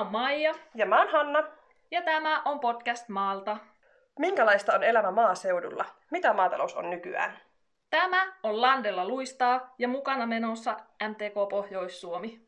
oon 0.00 0.12
Maija. 0.12 0.54
Ja 0.74 0.86
mä 0.86 0.98
oon 0.98 1.12
Hanna. 1.12 1.42
Ja 1.90 2.02
tämä 2.02 2.42
on 2.44 2.60
podcast 2.60 3.08
Maalta. 3.08 3.56
Minkälaista 4.18 4.74
on 4.74 4.82
elämä 4.82 5.10
maaseudulla? 5.10 5.84
Mitä 6.10 6.32
maatalous 6.32 6.74
on 6.74 6.90
nykyään? 6.90 7.38
Tämä 7.90 8.32
on 8.42 8.60
Landella 8.60 9.08
luistaa 9.08 9.74
ja 9.78 9.88
mukana 9.88 10.26
menossa 10.26 10.76
MTK 11.08 11.48
Pohjois-Suomi. 11.50 12.40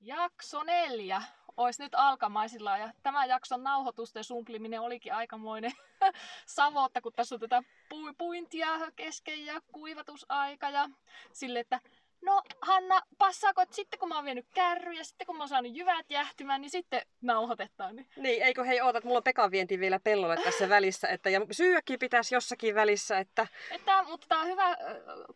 Jakso 0.00 0.62
neljä 0.62 1.22
olisi 1.58 1.82
nyt 1.82 1.94
alkamaisilla. 1.94 2.78
Ja 2.78 2.92
tämän 3.02 3.28
jakson 3.28 3.62
nauhoitusten 3.62 4.24
sumpliminen 4.24 4.80
olikin 4.80 5.14
aikamoinen 5.14 5.72
savotta, 6.46 7.00
kun 7.00 7.12
tässä 7.12 7.34
on 7.34 7.40
tätä 7.40 7.62
pu- 7.94 8.14
puintia 8.18 8.68
kesken 8.96 9.46
ja 9.46 9.60
kuivatusaika 9.72 10.70
ja 10.70 10.88
sille, 11.32 11.60
että 11.60 11.80
no 12.22 12.42
Hanna, 12.62 13.02
passaako, 13.18 13.62
että 13.62 13.76
sitten 13.76 14.00
kun 14.00 14.08
mä 14.08 14.14
oon 14.14 14.24
vienyt 14.24 14.46
kärryjä, 14.54 15.04
sitten 15.04 15.26
kun 15.26 15.36
mä 15.36 15.42
oon 15.42 15.48
saanut 15.48 15.76
jyvät 15.76 16.10
jähtymään, 16.10 16.60
niin 16.60 16.70
sitten 16.70 17.02
nauhoitetaan. 17.20 17.96
Niin, 17.96 18.08
niin 18.16 18.42
eikö 18.42 18.64
hei 18.64 18.80
ootat, 18.80 19.04
mulla 19.04 19.16
on 19.16 19.24
Pekan 19.24 19.50
vienti 19.50 19.80
vielä 19.80 20.00
pellolle 20.00 20.36
tässä 20.36 20.68
välissä, 20.68 21.08
että 21.08 21.30
ja 21.30 21.40
syökin 21.50 21.98
pitäisi 21.98 22.34
jossakin 22.34 22.74
välissä, 22.74 23.18
että... 23.18 23.46
että 23.70 24.02
mutta 24.02 24.26
tää 24.28 24.38
on 24.38 24.46
hyvä 24.46 24.76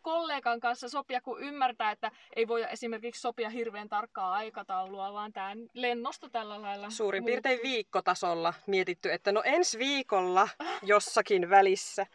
kollegan 0.01 0.59
kanssa 0.59 0.89
sopia, 0.89 1.21
kun 1.21 1.41
ymmärtää, 1.41 1.91
että 1.91 2.11
ei 2.35 2.47
voi 2.47 2.65
esimerkiksi 2.69 3.21
sopia 3.21 3.49
hirveän 3.49 3.89
tarkkaa 3.89 4.33
aikataulua, 4.33 5.13
vaan 5.13 5.33
tämä 5.33 5.55
lennosto 5.73 6.29
tällä 6.29 6.61
lailla... 6.61 6.89
Suurin 6.89 7.25
piirtein 7.25 7.59
viikkotasolla 7.63 8.53
mietitty, 8.67 9.11
että 9.11 9.31
no 9.31 9.41
ensi 9.45 9.79
viikolla 9.79 10.49
jossakin 10.81 11.49
välissä. 11.49 12.05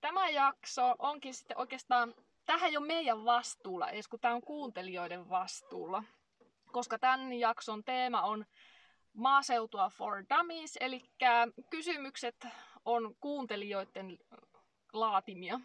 Tämä 0.00 0.28
jakso 0.28 0.94
onkin 0.98 1.34
sitten 1.34 1.58
oikeastaan 1.58 2.14
tähän 2.46 2.70
ei 2.70 2.76
ole 2.76 2.86
meidän 2.86 3.24
vastuulla 3.24 3.90
edes, 3.90 4.08
kun 4.08 4.20
tämä 4.20 4.34
on 4.34 4.42
kuuntelijoiden 4.42 5.28
vastuulla. 5.28 6.02
Koska 6.72 6.98
tämän 6.98 7.32
jakson 7.32 7.84
teema 7.84 8.22
on 8.22 8.46
maaseutua 9.12 9.90
for 9.90 10.24
dummies, 10.36 10.78
eli 10.80 11.02
kysymykset 11.70 12.46
on 12.84 13.16
kuuntelijoiden 13.20 14.18
laatimia. 14.92 15.60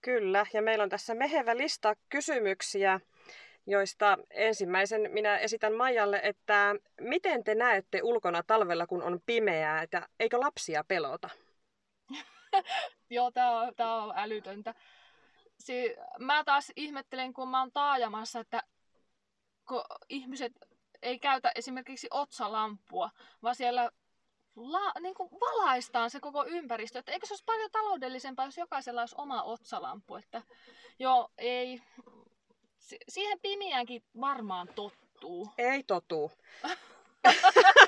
Kyllä, 0.00 0.46
ja 0.52 0.62
meillä 0.62 0.82
on 0.82 0.88
tässä 0.88 1.14
mehevä 1.14 1.56
lista 1.56 1.96
kysymyksiä, 2.08 3.00
joista 3.66 4.18
ensimmäisen 4.30 5.10
minä 5.12 5.38
esitän 5.38 5.74
Maijalle, 5.74 6.20
että 6.22 6.74
miten 7.00 7.44
te 7.44 7.54
näette 7.54 8.02
ulkona 8.02 8.42
talvella, 8.42 8.86
kun 8.86 9.02
on 9.02 9.20
pimeää, 9.26 9.82
että 9.82 10.08
eikö 10.20 10.40
lapsia 10.40 10.84
pelota? 10.84 11.30
Joo, 13.10 13.30
tämä 13.30 13.60
on, 13.60 13.72
tää 13.76 13.94
on 13.94 14.12
älytöntä 14.16 14.74
si- 15.58 15.96
mä 16.18 16.44
taas 16.44 16.72
ihmettelen, 16.76 17.32
kun 17.32 17.48
mä 17.48 17.58
oon 17.60 17.72
taajamassa, 17.72 18.40
että 18.40 18.62
kun 19.68 19.82
ihmiset 20.08 20.52
ei 21.02 21.18
käytä 21.18 21.52
esimerkiksi 21.54 22.08
otsalampua, 22.10 23.10
vaan 23.42 23.54
siellä 23.54 23.90
la, 24.56 24.92
niin 25.00 25.14
kuin 25.14 25.30
valaistaan 25.30 26.10
se 26.10 26.20
koko 26.20 26.46
ympäristö. 26.46 26.98
Että 26.98 27.12
eikö 27.12 27.26
se 27.26 27.32
olisi 27.32 27.44
paljon 27.44 27.70
taloudellisempaa, 27.70 28.44
jos 28.44 28.56
jokaisella 28.56 29.00
olisi 29.02 29.14
oma 29.18 29.42
otsalampu? 29.42 30.16
Että 30.16 30.42
joo, 30.98 31.30
ei. 31.38 31.82
siihen 33.08 33.40
pimiäänkin 33.40 34.02
varmaan 34.20 34.68
tottuu. 34.68 35.48
Ei 35.58 35.82
totuu. 35.82 36.32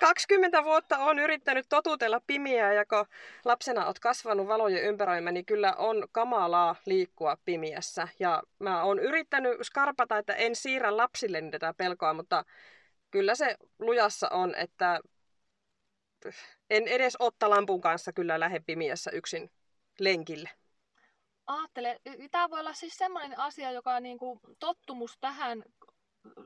20 0.00 0.64
vuotta 0.64 0.98
on 0.98 1.18
yrittänyt 1.18 1.66
totutella 1.68 2.20
pimiä 2.26 2.72
ja 2.72 2.86
kun 2.86 3.06
lapsena 3.44 3.86
oot 3.86 3.98
kasvanut 3.98 4.48
valojen 4.48 4.84
ympäröimä, 4.84 5.32
niin 5.32 5.46
kyllä 5.46 5.74
on 5.78 6.08
kamalaa 6.12 6.76
liikkua 6.86 7.36
pimiässä. 7.44 8.08
Ja 8.18 8.42
mä 8.58 8.82
oon 8.82 8.98
yrittänyt 8.98 9.58
skarpata, 9.62 10.18
että 10.18 10.34
en 10.34 10.56
siirrä 10.56 10.96
lapsille 10.96 11.42
tätä 11.50 11.74
pelkoa, 11.74 12.14
mutta 12.14 12.44
kyllä 13.10 13.34
se 13.34 13.56
lujassa 13.78 14.28
on, 14.28 14.54
että 14.54 15.00
en 16.70 16.88
edes 16.88 17.16
otta 17.18 17.50
lampun 17.50 17.80
kanssa 17.80 18.12
kyllä 18.12 18.40
lähde 18.40 18.60
pimiässä 18.66 19.10
yksin 19.10 19.50
lenkille. 19.98 20.50
Aattele, 21.46 22.00
tämä 22.30 22.50
voi 22.50 22.60
olla 22.60 22.72
siis 22.72 22.96
sellainen 22.96 23.38
asia, 23.38 23.70
joka 23.70 23.94
on 23.94 24.02
niin 24.02 24.18
kuin 24.18 24.40
tottumus 24.58 25.18
tähän 25.20 25.62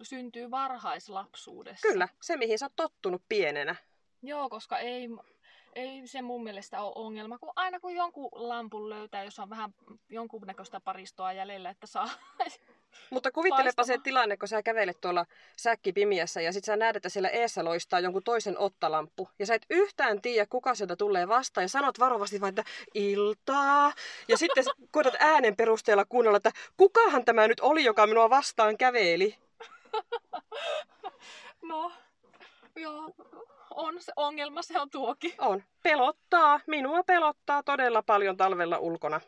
syntyy 0.03 0.51
varhaislapsuudessa. 0.51 1.89
Kyllä, 1.89 2.09
se 2.23 2.37
mihin 2.37 2.59
sä 2.59 2.67
oot 2.67 2.77
tottunut 2.77 3.23
pienenä. 3.29 3.77
Joo, 4.23 4.49
koska 4.49 4.79
ei, 4.79 5.09
ei 5.75 6.07
se 6.07 6.23
mun 6.23 6.43
mielestä 6.45 6.83
ole 6.83 6.93
ongelma, 6.95 7.39
kun 7.39 7.53
aina 7.57 7.81
kun 7.81 7.95
jonkun 7.95 8.29
lampun 8.33 8.91
löytää, 8.91 9.25
jos 9.25 9.39
on 9.39 9.51
vähän 9.51 9.75
jonkunnäköistä 10.09 10.81
paristoa 10.81 11.33
jäljellä, 11.33 11.71
että 11.71 11.87
saa 11.87 12.09
Mutta 13.11 13.31
kuvittelepa 13.31 13.85
se 13.85 13.99
tilanne, 14.03 14.37
kun 14.37 14.49
sä 14.49 14.63
kävelet 14.63 15.01
tuolla 15.01 15.27
säkkipimiässä 15.57 16.41
ja 16.41 16.53
sit 16.53 16.65
sä 16.65 16.77
näet, 16.77 16.97
että 16.97 17.09
siellä 17.09 17.29
eessä 17.29 17.65
loistaa 17.65 18.01
jonkun 18.01 18.23
toisen 18.23 18.59
ottalamppu. 18.59 19.29
Ja 19.39 19.47
sä 19.47 19.55
et 19.55 19.67
yhtään 19.71 20.23
tiedä, 20.23 20.47
kuka 20.51 20.75
sieltä 20.75 20.97
tulee 20.97 21.29
vastaan 21.29 21.65
ja 21.65 21.69
sanot 21.69 21.99
varovasti 21.99 22.41
vain, 22.41 22.59
että 22.59 22.71
iltaa. 22.95 23.93
Ja 24.29 24.37
sitten 24.37 24.65
koetat 24.91 25.15
äänen 25.19 25.57
perusteella 25.57 26.05
kuunnella, 26.05 26.37
että 26.37 26.53
kukahan 26.77 27.25
tämä 27.25 27.49
nyt 27.49 27.61
oli, 27.61 27.85
joka 27.85 28.07
minua 28.07 28.31
vastaan 28.31 28.79
käveli. 28.79 29.46
No, 31.63 31.93
joo, 32.77 33.15
on 33.71 34.03
se 34.03 34.13
ongelma, 34.17 34.63
se 34.63 34.81
on 34.81 34.91
tuokin. 34.91 35.35
On. 35.39 35.63
Pelottaa. 35.83 36.61
Minua 36.67 37.03
pelottaa 37.03 37.63
todella 37.63 38.03
paljon 38.03 38.37
talvella 38.37 38.79
ulkona. 38.79 39.21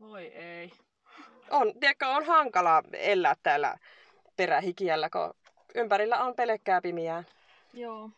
Voi 0.00 0.26
ei. 0.26 0.72
On, 1.50 1.72
tiedätkö, 1.80 2.06
on 2.06 2.26
hankala 2.26 2.82
elää 2.92 3.34
täällä 3.42 3.78
perähikiällä, 4.36 5.10
kun 5.10 5.34
ympärillä 5.74 6.24
on 6.24 6.34
pelkkää 6.34 6.80
pimiää. 6.80 7.24
Joo. 7.72 8.10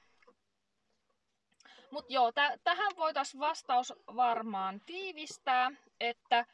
Mutta 1.91 2.13
joo, 2.13 2.33
t- 2.33 2.61
tähän 2.65 2.93
voitaisiin 2.97 3.41
vastaus 3.41 3.93
varmaan 4.17 4.81
tiivistää, 4.87 5.71
että 6.01 6.47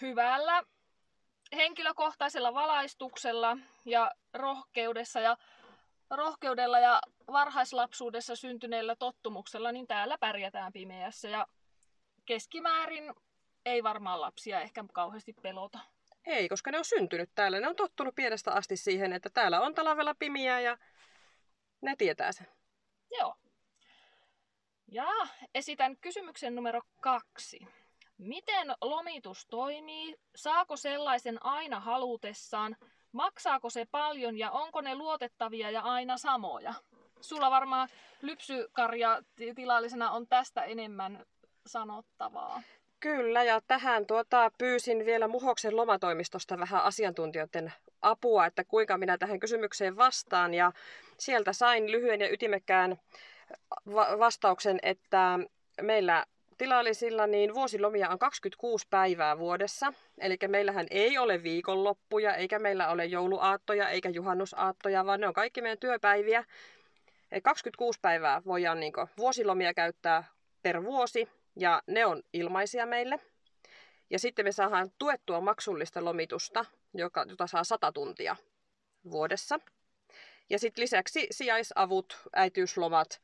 hyvällä 0.00 0.62
henkilökohtaisella 1.54 2.54
valaistuksella 2.54 3.56
ja 3.84 4.10
rohkeudessa 4.34 5.20
ja 5.20 5.36
rohkeudella 6.10 6.78
ja 6.78 7.00
varhaislapsuudessa 7.32 8.36
syntyneellä 8.36 8.96
tottumuksella, 8.96 9.72
niin 9.72 9.86
täällä 9.86 10.18
pärjätään 10.18 10.72
pimeässä. 10.72 11.28
Ja 11.28 11.46
keskimäärin 12.26 13.14
ei 13.66 13.82
varmaan 13.82 14.20
lapsia 14.20 14.60
ehkä 14.60 14.84
kauheasti 14.92 15.32
pelota. 15.42 15.78
Ei, 16.26 16.48
koska 16.48 16.70
ne 16.70 16.78
on 16.78 16.84
syntynyt 16.84 17.30
täällä. 17.34 17.60
Ne 17.60 17.68
on 17.68 17.76
tottunut 17.76 18.14
pienestä 18.14 18.52
asti 18.52 18.76
siihen, 18.76 19.12
että 19.12 19.30
täällä 19.30 19.60
on 19.60 19.74
talvella 19.74 20.14
pimiä 20.18 20.60
ja 20.60 20.78
ne 21.80 21.96
tietää 21.98 22.32
sen. 22.32 22.46
Joo. 23.18 23.36
Ja 24.88 25.06
esitän 25.54 25.96
kysymyksen 25.96 26.54
numero 26.54 26.80
kaksi. 27.00 27.68
Miten 28.18 28.74
lomitus 28.80 29.46
toimii? 29.46 30.16
Saako 30.36 30.76
sellaisen 30.76 31.46
aina 31.46 31.80
halutessaan? 31.80 32.76
Maksaako 33.12 33.70
se 33.70 33.86
paljon 33.90 34.38
ja 34.38 34.50
onko 34.50 34.80
ne 34.80 34.94
luotettavia 34.94 35.70
ja 35.70 35.80
aina 35.80 36.18
samoja? 36.18 36.74
Sulla 37.20 37.50
varmaan 37.50 37.88
lypsykarja 38.22 39.22
tilallisena 39.54 40.10
on 40.10 40.26
tästä 40.26 40.62
enemmän 40.62 41.24
sanottavaa. 41.66 42.62
Kyllä, 43.00 43.42
ja 43.44 43.60
tähän 43.66 44.06
tuota, 44.06 44.50
pyysin 44.58 45.06
vielä 45.06 45.28
Muhoksen 45.28 45.76
lomatoimistosta 45.76 46.58
vähän 46.58 46.82
asiantuntijoiden 46.82 47.72
apua, 48.02 48.46
että 48.46 48.64
kuinka 48.64 48.98
minä 48.98 49.18
tähän 49.18 49.40
kysymykseen 49.40 49.96
vastaan. 49.96 50.54
Ja 50.54 50.72
sieltä 51.18 51.52
sain 51.52 51.92
lyhyen 51.92 52.20
ja 52.20 52.32
ytimekkään 52.32 52.96
va- 53.94 54.18
vastauksen, 54.18 54.78
että 54.82 55.38
meillä 55.82 56.24
tilallisilla 56.58 57.26
niin 57.26 57.54
vuosilomia 57.54 58.10
on 58.10 58.18
26 58.18 58.86
päivää 58.90 59.38
vuodessa. 59.38 59.92
Eli 60.18 60.36
meillähän 60.48 60.86
ei 60.90 61.18
ole 61.18 61.42
viikonloppuja, 61.42 62.34
eikä 62.34 62.58
meillä 62.58 62.88
ole 62.88 63.04
jouluaattoja, 63.04 63.88
eikä 63.88 64.08
juhannusaattoja, 64.08 65.06
vaan 65.06 65.20
ne 65.20 65.28
on 65.28 65.34
kaikki 65.34 65.62
meidän 65.62 65.78
työpäiviä. 65.78 66.44
26 67.42 67.98
päivää 68.02 68.42
voidaan 68.44 68.80
niin 68.80 68.92
vuosilomia 69.16 69.74
käyttää 69.74 70.24
per 70.62 70.84
vuosi, 70.84 71.28
ja 71.56 71.82
ne 71.86 72.06
on 72.06 72.22
ilmaisia 72.32 72.86
meille. 72.86 73.20
Ja 74.10 74.18
sitten 74.18 74.44
me 74.44 74.52
saadaan 74.52 74.90
tuettua 74.98 75.40
maksullista 75.40 76.04
lomitusta, 76.04 76.64
joka, 76.94 77.24
jota 77.28 77.46
saa 77.46 77.64
100 77.64 77.92
tuntia 77.92 78.36
vuodessa. 79.10 79.60
Ja 80.50 80.58
sitten 80.58 80.82
lisäksi 80.82 81.26
sijaisavut, 81.30 82.18
äitiyslomat, 82.32 83.20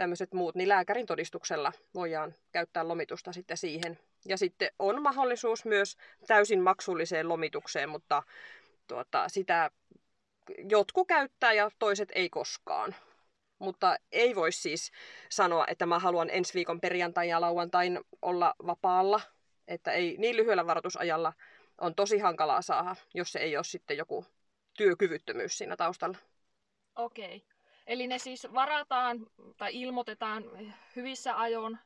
tämmöiset 0.00 0.32
muut, 0.32 0.54
niin 0.54 0.68
lääkärin 0.68 1.06
todistuksella 1.06 1.72
voidaan 1.94 2.34
käyttää 2.52 2.88
lomitusta 2.88 3.32
sitten 3.32 3.56
siihen. 3.56 3.98
Ja 4.28 4.38
sitten 4.38 4.70
on 4.78 5.02
mahdollisuus 5.02 5.64
myös 5.64 5.96
täysin 6.26 6.60
maksulliseen 6.60 7.28
lomitukseen, 7.28 7.88
mutta 7.88 8.22
tuota, 8.86 9.28
sitä 9.28 9.70
jotkut 10.70 11.08
käyttää 11.08 11.52
ja 11.52 11.70
toiset 11.78 12.08
ei 12.14 12.30
koskaan. 12.30 12.94
Mutta 13.58 13.96
ei 14.12 14.34
voi 14.34 14.52
siis 14.52 14.92
sanoa, 15.28 15.64
että 15.68 15.86
mä 15.86 15.98
haluan 15.98 16.30
ensi 16.30 16.54
viikon 16.54 16.80
perjantai 16.80 17.28
ja 17.28 17.40
lauantain 17.40 18.00
olla 18.22 18.54
vapaalla. 18.66 19.20
Että 19.68 19.92
ei 19.92 20.16
niin 20.18 20.36
lyhyellä 20.36 20.66
varoitusajalla 20.66 21.32
on 21.78 21.94
tosi 21.94 22.18
hankalaa 22.18 22.62
saada, 22.62 22.96
jos 23.14 23.32
se 23.32 23.38
ei 23.38 23.56
ole 23.56 23.64
sitten 23.64 23.96
joku 23.96 24.26
työkyvyttömyys 24.76 25.58
siinä 25.58 25.76
taustalla. 25.76 26.18
Okei. 26.96 27.36
Okay. 27.36 27.49
Eli 27.90 28.06
ne 28.06 28.18
siis 28.18 28.46
varataan 28.54 29.26
tai 29.56 29.80
ilmoitetaan 29.80 30.44
hyvissä 30.96 31.40
ajoin? 31.40 31.78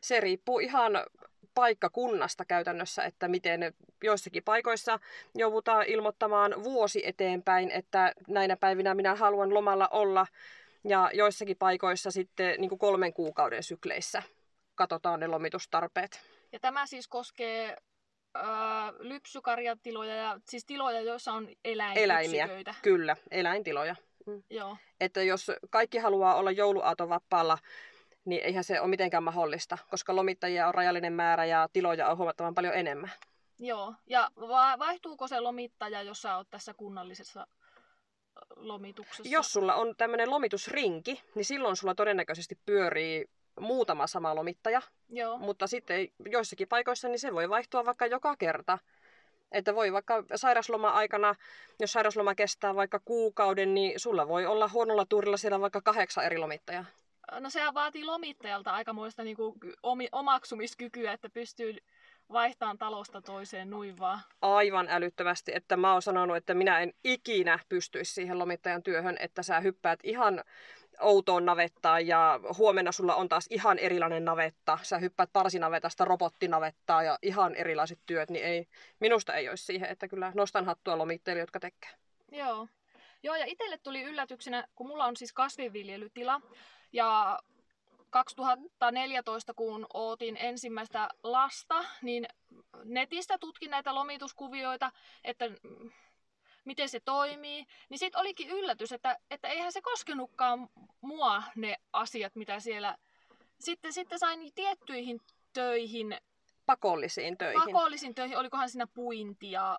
Se 0.00 0.20
riippuu 0.20 0.58
ihan 0.58 0.92
paikkakunnasta 1.54 2.44
käytännössä, 2.44 3.02
että 3.02 3.28
miten 3.28 3.74
joissakin 4.04 4.42
paikoissa 4.42 4.98
joudutaan 5.34 5.86
ilmoittamaan 5.86 6.64
vuosi 6.64 7.02
eteenpäin, 7.06 7.70
että 7.70 8.12
näinä 8.28 8.56
päivinä 8.56 8.94
minä 8.94 9.14
haluan 9.14 9.54
lomalla 9.54 9.88
olla, 9.88 10.26
ja 10.84 11.10
joissakin 11.14 11.56
paikoissa 11.56 12.10
sitten 12.10 12.60
niin 12.60 12.68
kuin 12.68 12.78
kolmen 12.78 13.12
kuukauden 13.12 13.62
sykleissä 13.62 14.22
katsotaan 14.74 15.20
ne 15.20 15.26
lomitustarpeet. 15.26 16.20
Ja 16.52 16.60
tämä 16.60 16.86
siis 16.86 17.08
koskee 17.08 17.76
äh, 18.36 18.44
lypsykarjatiloja, 18.98 20.14
ja, 20.14 20.40
siis 20.48 20.64
tiloja, 20.64 21.00
joissa 21.00 21.32
on 21.32 21.48
eläinyksiköitä. 21.64 22.40
Eläimiä, 22.44 22.74
kyllä, 22.82 23.16
eläintiloja. 23.30 23.96
Mm. 24.28 24.42
Joo. 24.50 24.76
Että 25.00 25.22
jos 25.22 25.50
kaikki 25.70 25.98
haluaa 25.98 26.34
olla 26.34 26.50
jouluaaton 26.50 27.08
vapaalla, 27.08 27.58
niin 28.24 28.44
eihän 28.44 28.64
se 28.64 28.80
ole 28.80 28.90
mitenkään 28.90 29.22
mahdollista, 29.22 29.78
koska 29.90 30.16
lomittajia 30.16 30.68
on 30.68 30.74
rajallinen 30.74 31.12
määrä 31.12 31.44
ja 31.44 31.68
tiloja 31.72 32.08
on 32.08 32.16
huomattavan 32.16 32.54
paljon 32.54 32.74
enemmän. 32.74 33.10
Joo, 33.58 33.94
ja 34.06 34.30
vaihtuuko 34.78 35.28
se 35.28 35.40
lomittaja, 35.40 36.02
jos 36.02 36.22
sä 36.22 36.36
oot 36.36 36.50
tässä 36.50 36.74
kunnallisessa 36.74 37.46
lomituksessa? 38.56 39.32
Jos 39.32 39.52
sulla 39.52 39.74
on 39.74 39.94
tämmöinen 39.96 40.30
lomitusrinki, 40.30 41.22
niin 41.34 41.44
silloin 41.44 41.76
sulla 41.76 41.94
todennäköisesti 41.94 42.58
pyörii 42.66 43.30
muutama 43.60 44.06
sama 44.06 44.34
lomittaja. 44.34 44.82
Joo. 45.08 45.38
Mutta 45.38 45.66
sitten 45.66 46.08
joissakin 46.30 46.68
paikoissa 46.68 47.08
niin 47.08 47.18
se 47.18 47.34
voi 47.34 47.48
vaihtua 47.48 47.84
vaikka 47.84 48.06
joka 48.06 48.36
kerta. 48.36 48.78
Että 49.52 49.74
voi 49.74 49.92
vaikka 49.92 50.24
sairasloma-aikana, 50.34 51.34
jos 51.80 51.92
sairasloma 51.92 52.34
kestää 52.34 52.74
vaikka 52.74 53.00
kuukauden, 53.04 53.74
niin 53.74 54.00
sulla 54.00 54.28
voi 54.28 54.46
olla 54.46 54.68
huonolla 54.68 55.06
tuurilla 55.06 55.36
siellä 55.36 55.60
vaikka 55.60 55.80
kahdeksan 55.80 56.24
eri 56.24 56.38
lomittajaa. 56.38 56.84
No 57.40 57.50
sehän 57.50 57.74
vaatii 57.74 58.04
lomittajalta 58.04 58.70
aikamoista 58.70 59.24
niin 59.24 59.36
kuin 59.36 59.54
omaksumiskykyä, 60.12 61.12
että 61.12 61.30
pystyy 61.30 61.76
vaihtamaan 62.32 62.78
talosta 62.78 63.22
toiseen 63.22 63.70
noin 63.70 63.98
vaan. 63.98 64.20
Aivan 64.42 64.88
älyttömästi, 64.90 65.52
että 65.54 65.76
mä 65.76 65.92
oon 65.92 66.02
sanonut, 66.02 66.36
että 66.36 66.54
minä 66.54 66.80
en 66.80 66.92
ikinä 67.04 67.58
pystyisi 67.68 68.14
siihen 68.14 68.38
lomittajan 68.38 68.82
työhön, 68.82 69.16
että 69.20 69.42
sä 69.42 69.60
hyppäät 69.60 70.00
ihan 70.02 70.44
outoon 71.00 71.44
navettaan 71.44 72.06
ja 72.06 72.40
huomenna 72.58 72.92
sulla 72.92 73.14
on 73.14 73.28
taas 73.28 73.46
ihan 73.50 73.78
erilainen 73.78 74.24
navetta. 74.24 74.78
Sä 74.82 74.98
hyppäät 74.98 75.30
parsinavetasta 75.32 76.04
robottinavettaa 76.04 77.02
ja 77.02 77.18
ihan 77.22 77.54
erilaiset 77.54 77.98
työt, 78.06 78.30
niin 78.30 78.44
ei, 78.44 78.66
minusta 79.00 79.34
ei 79.34 79.48
olisi 79.48 79.64
siihen, 79.64 79.90
että 79.90 80.08
kyllä 80.08 80.32
nostan 80.34 80.66
hattua 80.66 80.98
lomittajille, 80.98 81.40
jotka 81.40 81.60
tekee. 81.60 81.90
Joo. 82.32 82.68
Joo, 83.22 83.36
ja 83.36 83.44
itselle 83.46 83.78
tuli 83.78 84.02
yllätyksenä, 84.02 84.68
kun 84.74 84.86
mulla 84.86 85.04
on 85.04 85.16
siis 85.16 85.32
kasvinviljelytila, 85.32 86.40
ja 86.92 87.38
2014, 88.10 89.54
kun 89.54 89.86
ootin 89.94 90.36
ensimmäistä 90.36 91.08
lasta, 91.22 91.84
niin 92.02 92.28
netistä 92.84 93.38
tutkin 93.38 93.70
näitä 93.70 93.94
lomituskuvioita, 93.94 94.92
että 95.24 95.44
miten 96.64 96.88
se 96.88 97.00
toimii, 97.00 97.66
niin 97.88 97.98
sitten 97.98 98.20
olikin 98.20 98.50
yllätys, 98.50 98.92
että, 98.92 99.18
että 99.30 99.48
eihän 99.48 99.72
se 99.72 99.80
koskenutkaan 99.82 100.68
mua 101.00 101.42
ne 101.56 101.76
asiat, 101.92 102.34
mitä 102.34 102.60
siellä... 102.60 102.96
Sitten, 103.60 103.92
sitten 103.92 104.18
sain 104.18 104.54
tiettyihin 104.54 105.20
töihin... 105.52 106.16
Pakollisiin 106.66 107.38
töihin. 107.38 107.62
Pakollisiin 107.64 108.14
töihin, 108.14 108.38
olikohan 108.38 108.70
siinä 108.70 108.86
puintia... 108.86 109.78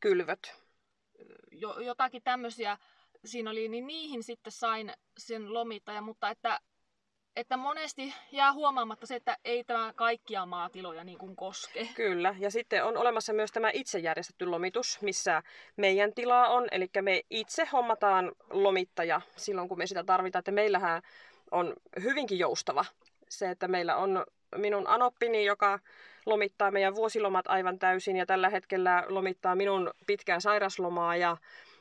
Kylvöt. 0.00 0.54
Jo, 1.52 1.80
jotakin 1.80 2.22
tämmöisiä 2.22 2.78
siinä 3.24 3.50
oli, 3.50 3.68
niin 3.68 3.86
niihin 3.86 4.22
sitten 4.22 4.52
sain 4.52 4.92
sen 5.18 5.54
lomittaja, 5.54 6.00
mutta 6.00 6.30
että 6.30 6.60
että 7.36 7.56
monesti 7.56 8.14
jää 8.32 8.52
huomaamatta 8.52 9.06
se, 9.06 9.14
että 9.14 9.36
ei 9.44 9.64
tämä 9.64 9.92
kaikkia 9.96 10.46
maatiloja 10.46 11.04
niin 11.04 11.18
kuin 11.18 11.36
koske. 11.36 11.88
Kyllä, 11.94 12.34
ja 12.38 12.50
sitten 12.50 12.84
on 12.84 12.96
olemassa 12.96 13.32
myös 13.32 13.52
tämä 13.52 13.70
itse 13.72 13.98
järjestetty 13.98 14.46
lomitus, 14.46 14.98
missä 15.02 15.42
meidän 15.76 16.14
tila 16.14 16.48
on, 16.48 16.68
eli 16.70 16.90
me 17.00 17.22
itse 17.30 17.64
hommataan 17.72 18.32
lomittaja 18.50 19.20
silloin, 19.36 19.68
kun 19.68 19.78
me 19.78 19.86
sitä 19.86 20.04
tarvitaan, 20.04 20.40
että 20.40 20.52
meillähän 20.52 21.02
on 21.50 21.74
hyvinkin 22.02 22.38
joustava 22.38 22.84
se, 23.28 23.50
että 23.50 23.68
meillä 23.68 23.96
on 23.96 24.26
minun 24.56 24.86
anoppini, 24.86 25.44
joka 25.44 25.78
lomittaa 26.26 26.70
meidän 26.70 26.94
vuosilomat 26.94 27.46
aivan 27.48 27.78
täysin. 27.78 28.16
Ja 28.16 28.26
tällä 28.26 28.48
hetkellä 28.48 29.04
lomittaa 29.08 29.54
minun 29.56 29.90
pitkää 30.06 30.40
sairaslomaa. 30.40 31.16
Ja 31.16 31.36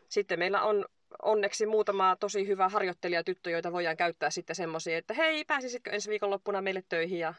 sitten 0.09 0.39
meillä 0.39 0.61
on 0.61 0.85
onneksi 1.21 1.65
muutama 1.65 2.15
tosi 2.19 2.47
hyvä 2.47 2.69
harjoittelijatyttö, 2.69 3.49
joita 3.49 3.71
voidaan 3.71 3.97
käyttää 3.97 4.29
sitten 4.29 4.55
semmoisia, 4.55 4.97
että 4.97 5.13
hei, 5.13 5.45
pääsisitkö 5.45 5.91
ensi 5.91 6.09
viikonloppuna 6.09 6.61
meille 6.61 6.83
töihin? 6.89 7.19
Ja... 7.19 7.33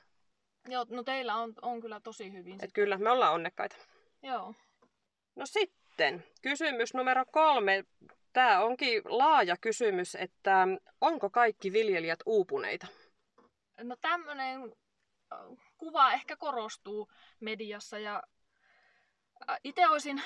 Joo, 0.69 0.87
no 0.91 1.03
teillä 1.03 1.35
on, 1.35 1.53
on 1.63 1.81
kyllä 1.81 2.01
tosi 2.01 2.33
hyvin. 2.33 2.65
Et 2.65 2.73
kyllä, 2.73 2.99
me 2.99 3.11
ollaan 3.11 3.35
onnekkaita. 3.35 3.77
Joo. 4.23 4.55
No 5.37 5.47
sitten, 5.47 6.25
kysymys 6.43 6.95
numero 6.95 7.25
kolme. 7.33 7.85
Tämä 8.33 8.61
onkin 8.61 9.03
laaja 9.05 9.57
kysymys, 9.61 10.15
että 10.15 10.67
onko 11.01 11.31
kaikki 11.31 11.73
viljelijät 11.73 12.21
uupuneita? 12.27 12.87
No 13.83 13.97
tämmöinen 14.01 14.63
äh, 15.33 15.39
kuva 15.79 16.13
ehkä 16.13 16.37
korostuu 16.37 17.09
mediassa 17.41 17.99
ja 17.99 18.23
itse 19.65 19.89
olisin 19.89 20.23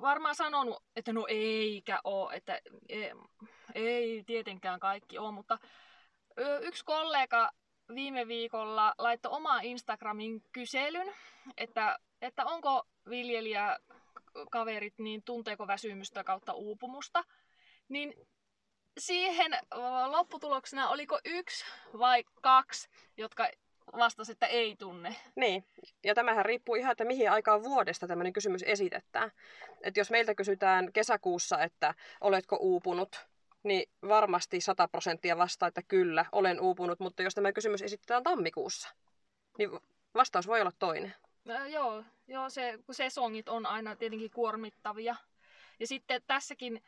varmaan 0.00 0.34
sanonut, 0.34 0.82
että 0.96 1.12
no 1.12 1.26
eikä 1.28 2.00
ole, 2.04 2.34
että 2.34 2.60
ei, 2.88 3.12
ei 3.74 4.22
tietenkään 4.26 4.80
kaikki 4.80 5.18
ole, 5.18 5.32
mutta 5.32 5.58
yksi 6.62 6.84
kollega 6.84 7.50
viime 7.94 8.28
viikolla 8.28 8.94
laittoi 8.98 9.32
oma 9.32 9.60
Instagramin 9.60 10.42
kyselyn, 10.52 11.14
että, 11.56 11.98
että 12.22 12.44
onko 12.44 12.86
viljelijä 13.10 13.78
kaverit, 14.50 14.98
niin 14.98 15.22
tunteeko 15.22 15.66
väsymystä 15.66 16.24
kautta 16.24 16.52
uupumusta, 16.52 17.24
niin 17.88 18.14
siihen 18.98 19.58
lopputuloksena 20.06 20.88
oliko 20.88 21.18
yksi 21.24 21.64
vai 21.98 22.24
kaksi, 22.42 22.88
jotka 23.16 23.48
vastasi, 23.92 24.32
että 24.32 24.46
ei 24.46 24.76
tunne. 24.76 25.16
Niin, 25.36 25.64
ja 26.04 26.14
tämähän 26.14 26.44
riippuu 26.44 26.74
ihan, 26.74 26.92
että 26.92 27.04
mihin 27.04 27.30
aikaan 27.30 27.62
vuodesta 27.62 28.06
tämmöinen 28.06 28.32
kysymys 28.32 28.62
esitetään. 28.66 29.30
Että 29.82 30.00
jos 30.00 30.10
meiltä 30.10 30.34
kysytään 30.34 30.92
kesäkuussa, 30.92 31.62
että 31.62 31.94
oletko 32.20 32.56
uupunut, 32.56 33.26
niin 33.62 33.90
varmasti 34.08 34.60
100 34.60 34.88
prosenttia 34.88 35.38
vastaa, 35.38 35.68
että 35.68 35.82
kyllä, 35.82 36.24
olen 36.32 36.60
uupunut, 36.60 37.00
mutta 37.00 37.22
jos 37.22 37.34
tämä 37.34 37.52
kysymys 37.52 37.82
esitetään 37.82 38.22
tammikuussa, 38.22 38.88
niin 39.58 39.70
vastaus 40.14 40.46
voi 40.46 40.60
olla 40.60 40.72
toinen. 40.78 41.14
No, 41.44 41.66
joo, 41.66 42.04
joo 42.26 42.50
se, 42.50 42.78
kun 42.86 42.94
sesongit 42.94 43.48
on 43.48 43.66
aina 43.66 43.96
tietenkin 43.96 44.30
kuormittavia. 44.30 45.16
Ja 45.80 45.86
sitten 45.86 46.22
tässäkin 46.26 46.82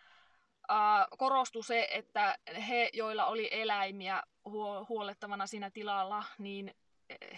äh, 0.71 1.07
korostui 1.19 1.65
se, 1.65 1.89
että 1.91 2.39
he, 2.69 2.91
joilla 2.93 3.27
oli 3.27 3.49
eläimiä 3.51 4.23
huolettavana 4.89 5.47
siinä 5.47 5.71
tilalla, 5.71 6.25
niin 6.39 6.75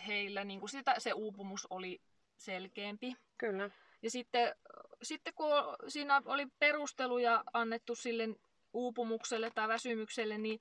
heillä 0.07 0.45
niin 0.45 0.61
kuin 0.61 0.71
sitä, 0.71 0.95
se 0.99 1.13
uupumus 1.13 1.67
oli 1.71 2.01
selkeämpi. 2.37 3.17
Kyllä. 3.39 3.71
Ja 4.03 4.11
sitten, 4.11 4.57
sitten 5.03 5.35
kun 5.35 5.51
siinä 5.89 6.23
oli 6.25 6.47
perusteluja 6.59 7.45
annettu 7.53 7.95
sille 7.95 8.29
uupumukselle 8.73 9.51
tai 9.55 9.69
väsymykselle, 9.69 10.39
niin 10.39 10.61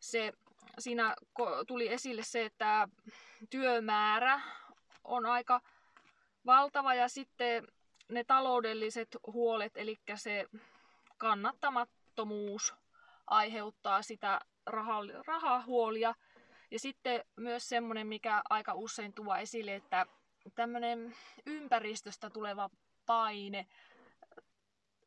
se, 0.00 0.32
siinä 0.78 1.14
tuli 1.66 1.88
esille 1.88 2.22
se, 2.22 2.44
että 2.44 2.88
työmäärä 3.50 4.40
on 5.04 5.26
aika 5.26 5.60
valtava 6.46 6.94
ja 6.94 7.08
sitten 7.08 7.66
ne 8.08 8.24
taloudelliset 8.24 9.16
huolet, 9.26 9.76
eli 9.76 9.98
se 10.14 10.46
kannattamattomuus 11.18 12.74
aiheuttaa 13.26 14.02
sitä 14.02 14.40
rahahuolia. 15.26 16.14
Ja 16.70 16.78
sitten 16.78 17.24
myös 17.36 17.68
semmoinen, 17.68 18.06
mikä 18.06 18.42
aika 18.50 18.74
usein 18.74 19.12
tuo 19.12 19.36
esille, 19.36 19.74
että 19.74 20.06
tämmöinen 20.54 21.16
ympäristöstä 21.46 22.30
tuleva 22.30 22.70
paine, 23.06 23.66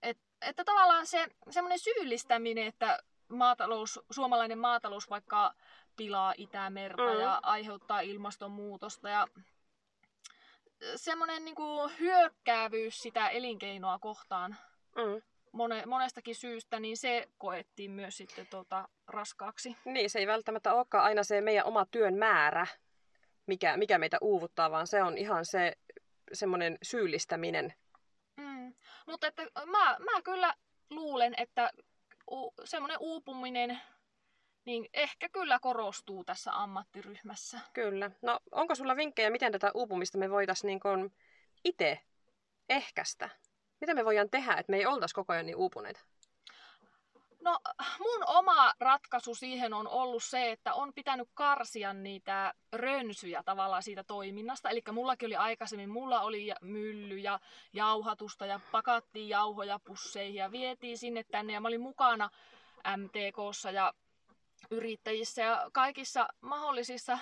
et, 0.01 0.17
että 0.41 0.63
tavallaan 0.63 1.07
se 1.07 1.27
semmoinen 1.49 1.79
syyllistäminen, 1.79 2.67
että 2.67 2.99
maatalous, 3.27 3.99
suomalainen 4.11 4.57
maatalous 4.57 5.09
vaikka 5.09 5.53
pilaa 5.97 6.33
Itämerta 6.37 7.13
mm. 7.13 7.19
ja 7.19 7.39
aiheuttaa 7.43 7.99
ilmastonmuutosta 7.99 9.09
ja 9.09 9.27
semmoinen 10.95 11.45
niin 11.45 11.55
kuin 11.55 11.91
hyökkäävyys 11.99 13.01
sitä 13.01 13.29
elinkeinoa 13.29 13.99
kohtaan. 13.99 14.55
Mm. 14.95 15.32
Mone, 15.53 15.85
monestakin 15.85 16.35
syystä, 16.35 16.79
niin 16.79 16.97
se 16.97 17.29
koettiin 17.37 17.91
myös 17.91 18.17
sitten 18.17 18.47
tota, 18.47 18.89
raskaaksi. 19.07 19.77
Niin, 19.85 20.09
se 20.09 20.19
ei 20.19 20.27
välttämättä 20.27 20.73
olekaan 20.73 21.03
aina 21.03 21.23
se 21.23 21.41
meidän 21.41 21.65
oma 21.65 21.85
työn 21.85 22.13
määrä, 22.13 22.67
mikä, 23.45 23.77
mikä 23.77 23.97
meitä 23.97 24.17
uuvuttaa, 24.21 24.71
vaan 24.71 24.87
se 24.87 25.03
on 25.03 25.17
ihan 25.17 25.45
se 25.45 25.73
semmoinen 26.33 26.77
syyllistäminen. 26.83 27.73
Mm. 28.37 28.73
Mutta 29.07 29.27
että 29.27 29.43
mä, 29.65 29.97
mä 29.99 30.21
kyllä 30.23 30.53
luulen, 30.89 31.33
että 31.37 31.71
u, 32.31 32.53
semmoinen 32.63 32.97
uupuminen 32.99 33.81
niin 34.65 34.89
ehkä 34.93 35.29
kyllä 35.29 35.59
korostuu 35.59 36.23
tässä 36.23 36.51
ammattiryhmässä. 36.61 37.59
Kyllä. 37.73 38.11
No 38.21 38.39
onko 38.51 38.75
sulla 38.75 38.95
vinkkejä, 38.95 39.29
miten 39.29 39.51
tätä 39.51 39.71
uupumista 39.73 40.17
me 40.17 40.29
voitaisiin 40.29 40.67
niin 40.67 41.11
itse 41.63 41.99
ehkäistä? 42.69 43.29
Mitä 43.83 43.93
me 43.93 44.05
voidaan 44.05 44.29
tehdä, 44.29 44.53
että 44.53 44.71
me 44.71 44.77
ei 44.77 44.85
oltaisi 44.85 45.15
koko 45.15 45.33
ajan 45.33 45.45
niin 45.45 45.55
uupuneita? 45.55 45.99
No 47.41 47.59
mun 47.99 48.23
oma 48.27 48.73
ratkaisu 48.79 49.35
siihen 49.35 49.73
on 49.73 49.87
ollut 49.87 50.23
se, 50.23 50.51
että 50.51 50.73
on 50.73 50.93
pitänyt 50.93 51.29
karsia 51.33 51.93
niitä 51.93 52.53
rönsyjä 52.73 53.43
tavallaan 53.43 53.83
siitä 53.83 54.03
toiminnasta. 54.03 54.69
Eli 54.69 54.81
mullakin 54.91 55.27
oli 55.27 55.35
aikaisemmin, 55.35 55.89
mulla 55.89 56.21
oli 56.21 56.51
mylly 56.61 57.17
ja 57.17 57.39
jauhatusta 57.73 58.45
ja 58.45 58.59
pakattiin 58.71 59.29
jauhoja 59.29 59.79
pusseihin 59.79 60.35
ja 60.35 60.51
vietiin 60.51 60.97
sinne 60.97 61.23
tänne 61.23 61.53
ja 61.53 61.61
mä 61.61 61.67
olin 61.67 61.81
mukana 61.81 62.29
MTKssa 62.97 63.71
ja 63.71 63.93
yrittäjissä 64.71 65.41
ja 65.41 65.69
kaikissa 65.73 66.27
mahdollisissa. 66.41 67.19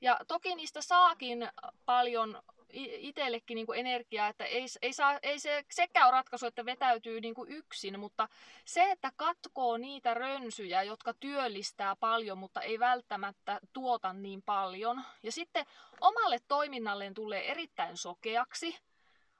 Ja 0.00 0.18
toki 0.28 0.54
niistä 0.54 0.82
saakin 0.82 1.48
paljon 1.84 2.42
itsellekin 2.72 3.54
niin 3.54 3.66
energiaa, 3.74 4.28
että 4.28 4.44
ei, 4.44 4.66
ei, 4.82 4.92
saa, 4.92 5.18
ei 5.22 5.38
se 5.38 5.64
sekään 5.70 6.06
ole 6.06 6.12
ratkaisu, 6.12 6.46
että 6.46 6.64
vetäytyy 6.64 7.20
niin 7.20 7.34
kuin 7.34 7.50
yksin, 7.50 8.00
mutta 8.00 8.28
se, 8.64 8.90
että 8.90 9.12
katkoo 9.16 9.76
niitä 9.76 10.14
rönsyjä, 10.14 10.82
jotka 10.82 11.14
työllistää 11.14 11.96
paljon, 11.96 12.38
mutta 12.38 12.60
ei 12.60 12.78
välttämättä 12.78 13.60
tuota 13.72 14.12
niin 14.12 14.42
paljon, 14.42 15.02
ja 15.22 15.32
sitten 15.32 15.66
omalle 16.00 16.38
toiminnalleen 16.48 17.14
tulee 17.14 17.50
erittäin 17.50 17.96
sokeaksi, 17.96 18.76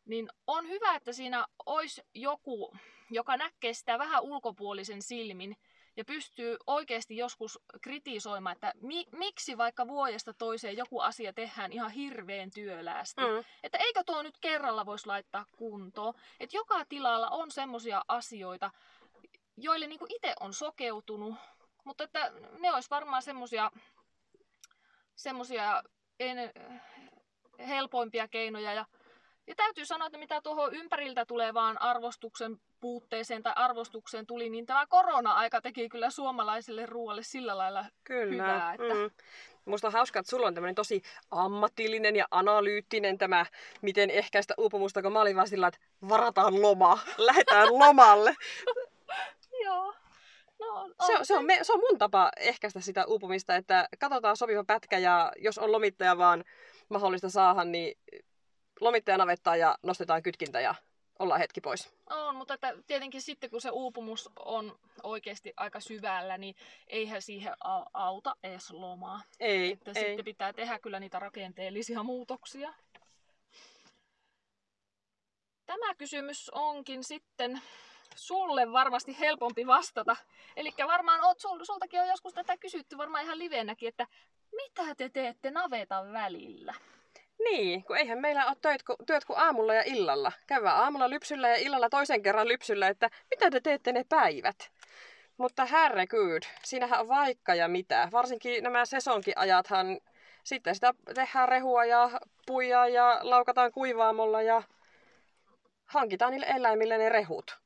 niin 0.05 0.29
on 0.47 0.69
hyvä, 0.69 0.95
että 0.95 1.13
siinä 1.13 1.47
olisi 1.67 2.03
joku, 2.15 2.77
joka 3.11 3.37
näkee 3.37 3.73
sitä 3.73 3.99
vähän 3.99 4.23
ulkopuolisen 4.23 5.03
silmin, 5.03 5.57
ja 6.01 6.05
pystyy 6.05 6.57
oikeasti 6.67 7.17
joskus 7.17 7.59
kritisoimaan, 7.83 8.53
että 8.53 8.73
mi- 8.81 9.07
miksi 9.13 9.59
vaikka 9.59 9.87
vuodesta 9.87 10.35
toiseen 10.35 10.77
joku 10.77 11.01
asia 11.01 11.33
tehdään 11.33 11.73
ihan 11.73 11.91
hirveän 11.91 12.51
työläästi. 12.51 13.21
Mm. 13.21 13.45
Että 13.63 13.79
eikö 13.79 14.03
tuo 14.07 14.23
nyt 14.23 14.39
kerralla 14.41 14.87
voisi 14.87 15.07
laittaa 15.07 15.47
kuntoon. 15.57 16.15
Että 16.41 16.57
joka 16.57 16.85
tilalla 16.85 17.29
on 17.29 17.51
semmoisia 17.51 18.05
asioita, 18.09 18.71
joille 19.57 19.87
niinku 19.87 20.07
itse 20.09 20.35
on 20.41 20.55
sokeutunut, 20.55 21.35
mutta 21.85 22.05
että 22.05 22.33
ne 22.59 22.73
olisi 22.73 22.91
varmaan 22.91 23.23
semmoisia 23.23 23.71
semmosia 25.17 25.83
en, 26.21 26.39
helpoimpia 27.67 28.29
keinoja. 28.29 28.73
Ja, 28.73 28.87
ja 29.47 29.55
täytyy 29.55 29.85
sanoa, 29.85 30.07
että 30.07 30.19
mitä 30.19 30.41
tuohon 30.41 30.75
ympäriltä 30.75 31.27
tulevaan 31.27 31.83
arvostuksen 31.83 32.61
puutteeseen 32.81 33.43
tai 33.43 33.53
arvostukseen 33.57 34.27
tuli, 34.27 34.51
niin 34.51 34.67
tämä 34.67 34.87
korona-aika 34.87 35.61
teki 35.61 35.89
kyllä 35.89 36.11
suomalaiselle 36.11 36.87
ruoalle 36.87 37.23
sillä 37.23 37.59
lailla 37.59 37.85
kyllä. 38.05 38.33
hyvää. 38.33 38.75
Että... 38.75 38.95
Mm. 38.95 39.11
Musta 39.65 39.87
on 39.87 39.93
hauskaa, 39.93 40.21
että 40.21 40.31
sulla 40.31 40.47
on 40.47 40.55
tämmöinen 40.55 40.75
tosi 40.75 41.03
ammatillinen 41.31 42.17
ja 42.17 42.27
analyyttinen 42.31 43.19
tämä, 43.19 43.47
miten 43.83 44.11
ehkäistä 44.11 44.55
uupumusta, 44.59 45.03
kun 45.03 45.13
mä 45.13 45.21
olin 45.21 45.37
vaan 45.37 45.49
sillä, 45.49 45.67
että 45.67 45.81
varataan 46.09 46.63
loma, 46.63 46.99
lähdetään 47.19 47.79
lomalle. 47.79 48.35
Joo. 49.65 49.95
No, 50.61 50.67
on, 50.67 50.95
se, 51.07 51.19
on, 51.19 51.27
se, 51.27 51.37
on 51.37 51.45
me, 51.45 51.59
se 51.63 51.73
on 51.73 51.81
mun 51.81 51.99
tapa 51.99 52.31
ehkäistä 52.37 52.81
sitä 52.81 53.05
uupumista, 53.07 53.57
että 53.57 53.89
katsotaan 53.99 54.37
sopiva 54.37 54.65
pätkä 54.65 54.99
ja 54.99 55.33
jos 55.39 55.59
on 55.59 55.73
lomittaja 55.73 56.19
vaan 56.19 56.45
mahdollista 56.89 57.31
saada, 57.31 57.65
niin 57.65 57.99
lomittaja 58.81 59.19
navettaa 59.19 59.57
ja 59.57 59.79
nostetaan 59.83 60.23
kytkintä 60.23 60.61
ja 60.61 60.75
ollaan 61.21 61.41
hetki 61.41 61.61
pois. 61.61 61.91
On, 62.11 62.37
mutta 62.37 62.55
että 62.55 62.75
tietenkin 62.87 63.23
sitten 63.23 63.51
kun 63.51 63.61
se 63.61 63.71
uupumus 63.71 64.31
on 64.37 64.79
oikeasti 65.03 65.53
aika 65.57 65.81
syvällä, 65.81 66.39
niin 66.39 66.57
eihän 66.87 67.23
siihen 67.23 67.53
auta 67.95 68.37
edes 68.43 68.71
lomaa. 68.71 69.23
Ei, 69.41 69.73
että 69.73 69.93
ei. 69.95 70.07
Sitten 70.07 70.25
pitää 70.25 70.53
tehdä 70.53 70.79
kyllä 70.79 71.01
niitä 71.01 71.19
rakenteellisia 71.19 72.03
muutoksia. 72.03 72.75
Tämä 75.67 75.95
kysymys 75.95 76.51
onkin 76.51 77.05
sitten 77.05 77.63
sulle 78.15 78.73
varmasti 78.73 79.19
helpompi 79.19 79.67
vastata. 79.67 80.17
Eli 80.57 80.73
varmaan 80.87 81.21
oot, 81.25 81.41
sul, 81.41 81.65
sultakin 81.65 82.01
on 82.01 82.09
joskus 82.09 82.33
tätä 82.33 82.57
kysytty 82.57 82.99
varmaan 82.99 83.25
ihan 83.25 83.39
livenäkin, 83.39 83.89
että 83.89 84.07
mitä 84.53 84.95
te 84.95 85.09
teette 85.09 85.51
navetan 85.51 86.13
välillä? 86.13 86.75
Niin, 87.45 87.85
kun 87.85 87.97
eihän 87.97 88.19
meillä 88.19 88.47
ole 88.47 88.57
työt, 88.63 88.83
ku, 88.83 88.97
työt 89.07 89.25
kuin 89.25 89.39
aamulla 89.39 89.75
ja 89.75 89.83
illalla. 89.87 90.33
Käydään 90.47 90.77
aamulla 90.77 91.11
lypsyllä 91.11 91.49
ja 91.49 91.57
illalla 91.57 91.91
toisen 91.91 92.23
kerran 92.23 92.49
lypsyllä, 92.49 92.89
että 92.89 93.11
mitä 93.31 93.51
te 93.51 93.61
teette 93.61 93.93
ne 93.93 94.05
päivät? 94.09 94.71
Mutta 95.37 95.65
herregud, 95.65 96.43
siinähän 96.63 97.01
on 97.01 97.09
vaikka 97.09 97.55
ja 97.55 97.69
mitä. 97.69 98.09
Varsinkin 98.13 98.65
nämä 98.65 98.85
sesonkiajathan, 98.85 100.01
sitten 100.45 100.75
sitä 100.75 100.95
tehdään 101.15 101.49
rehua 101.49 101.85
ja 101.85 102.11
puijaa 102.47 102.89
ja 102.89 103.19
laukataan 103.23 103.73
kuivaamolla 103.73 104.43
ja 104.43 104.63
hankitaan 105.87 106.31
niille 106.31 106.47
eläimille 106.47 106.99
ne 106.99 107.09
rehut. 107.09 107.59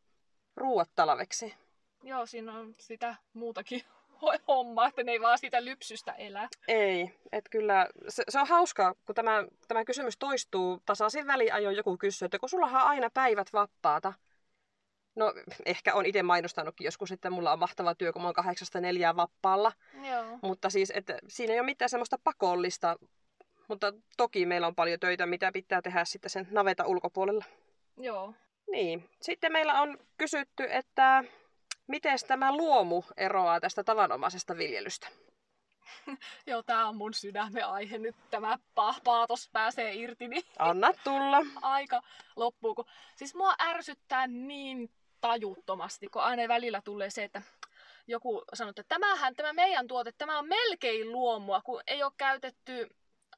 Ruuat 0.56 0.90
talveksi. 0.94 1.54
Joo, 2.02 2.26
siinä 2.26 2.58
on 2.58 2.74
sitä 2.78 3.14
muutakin 3.32 3.82
homma, 4.49 4.87
että 4.87 5.02
ne 5.02 5.12
ei 5.12 5.21
vaan 5.21 5.38
siitä 5.38 5.64
lypsystä 5.64 6.12
elä. 6.12 6.49
Ei, 6.68 7.14
että 7.33 7.50
kyllä 7.50 7.88
se, 8.09 8.25
se 8.28 8.40
on 8.40 8.47
hauskaa, 8.47 8.94
kun 9.06 9.14
tämä, 9.14 9.44
tämä 9.68 9.85
kysymys 9.85 10.16
toistuu 10.18 10.83
tasaisin 10.87 11.26
väliajoin 11.26 11.76
joku 11.76 11.97
kysyy, 11.97 12.26
että 12.26 12.38
kun 12.38 12.49
sulla 12.49 12.66
on 12.66 12.75
aina 12.75 13.11
päivät 13.14 13.52
vapaata, 13.52 14.12
No 15.16 15.35
ehkä 15.64 15.94
on 15.94 16.06
itse 16.06 16.23
mainostanutkin 16.23 16.85
joskus, 16.85 17.12
että 17.12 17.30
mulla 17.30 17.52
on 17.52 17.59
mahtava 17.59 17.94
työ, 17.94 18.12
kun 18.12 18.23
mä 18.23 18.28
oon 18.28 18.35
kahdeksasta 18.35 18.80
neljää 18.80 19.16
vappaalla. 19.16 19.73
Joo. 20.04 20.38
Mutta 20.42 20.71
siis, 20.71 20.92
että 20.94 21.18
siinä 21.28 21.52
ei 21.52 21.61
ole 21.61 21.66
mitään 21.66 21.88
semmoista 21.88 22.18
pakollista. 22.25 22.97
Mutta 23.68 23.92
toki 24.16 24.47
meillä 24.47 24.66
on 24.66 24.75
paljon 24.75 25.00
töitä, 25.00 25.26
mitä 25.26 25.52
pitää 25.52 25.83
tehdä 25.83 26.04
sitten 26.04 26.30
sen 26.30 26.49
naveta 26.50 26.87
ulkopuolella. 26.87 27.44
Joo. 27.97 28.35
Niin. 28.71 29.09
Sitten 29.23 29.52
meillä 29.52 29.80
on 29.80 29.99
kysytty, 30.18 30.66
että 30.71 31.25
Miten 31.86 32.18
tämä 32.26 32.56
luomu 32.56 33.02
eroaa 33.16 33.60
tästä 33.60 33.84
tavanomaisesta 33.84 34.56
viljelystä? 34.56 35.08
Joo, 36.46 36.62
tämä 36.62 36.88
on 36.88 36.96
mun 36.96 37.14
sydämen 37.14 37.66
aihe 37.66 37.98
nyt. 37.98 38.16
Tämä 38.30 38.58
paatos 39.04 39.48
pääsee 39.52 39.94
irti, 39.94 40.28
niin 40.28 40.42
Anna 40.58 40.92
tulla. 41.04 41.38
aika 41.62 42.02
loppuu. 42.36 42.74
Kun... 42.74 42.84
Siis 43.16 43.34
mua 43.34 43.54
ärsyttää 43.62 44.26
niin 44.26 44.90
tajuttomasti, 45.20 46.08
kun 46.08 46.22
aina 46.22 46.48
välillä 46.48 46.80
tulee 46.84 47.10
se, 47.10 47.24
että 47.24 47.42
joku 48.06 48.44
sanoo, 48.54 48.70
että 48.70 48.84
tämähän, 48.88 49.34
tämä 49.34 49.52
meidän 49.52 49.86
tuote, 49.86 50.12
tämä 50.12 50.38
on 50.38 50.48
melkein 50.48 51.12
luomua, 51.12 51.60
kun 51.60 51.82
ei 51.86 52.02
ole 52.02 52.12
käytetty 52.16 52.88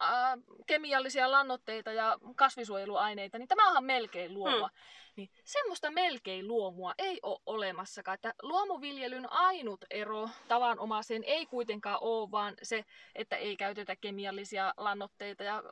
äh, 0.02 0.38
kemiallisia 0.66 1.30
lannoitteita 1.30 1.92
ja 1.92 2.18
kasvisuojeluaineita, 2.36 3.38
niin 3.38 3.48
tämä 3.48 3.70
on 3.70 3.84
melkein 3.84 4.34
luomua. 4.34 4.68
Hmm. 4.68 5.06
Niin 5.16 5.30
semmoista 5.44 5.90
melkein 5.90 6.48
luomua 6.48 6.94
ei 6.98 7.20
ole 7.22 7.40
olemassakaan. 7.46 8.14
Että 8.14 8.34
luomuviljelyn 8.42 9.32
ainut 9.32 9.84
ero 9.90 10.28
tavanomaiseen 10.48 11.24
ei 11.24 11.46
kuitenkaan 11.46 11.98
ole, 12.00 12.30
vaan 12.30 12.54
se, 12.62 12.84
että 13.14 13.36
ei 13.36 13.56
käytetä 13.56 13.96
kemiallisia 13.96 14.74
lannoitteita 14.76 15.44
ja 15.44 15.62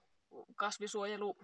kasvisuojelu 0.57 1.37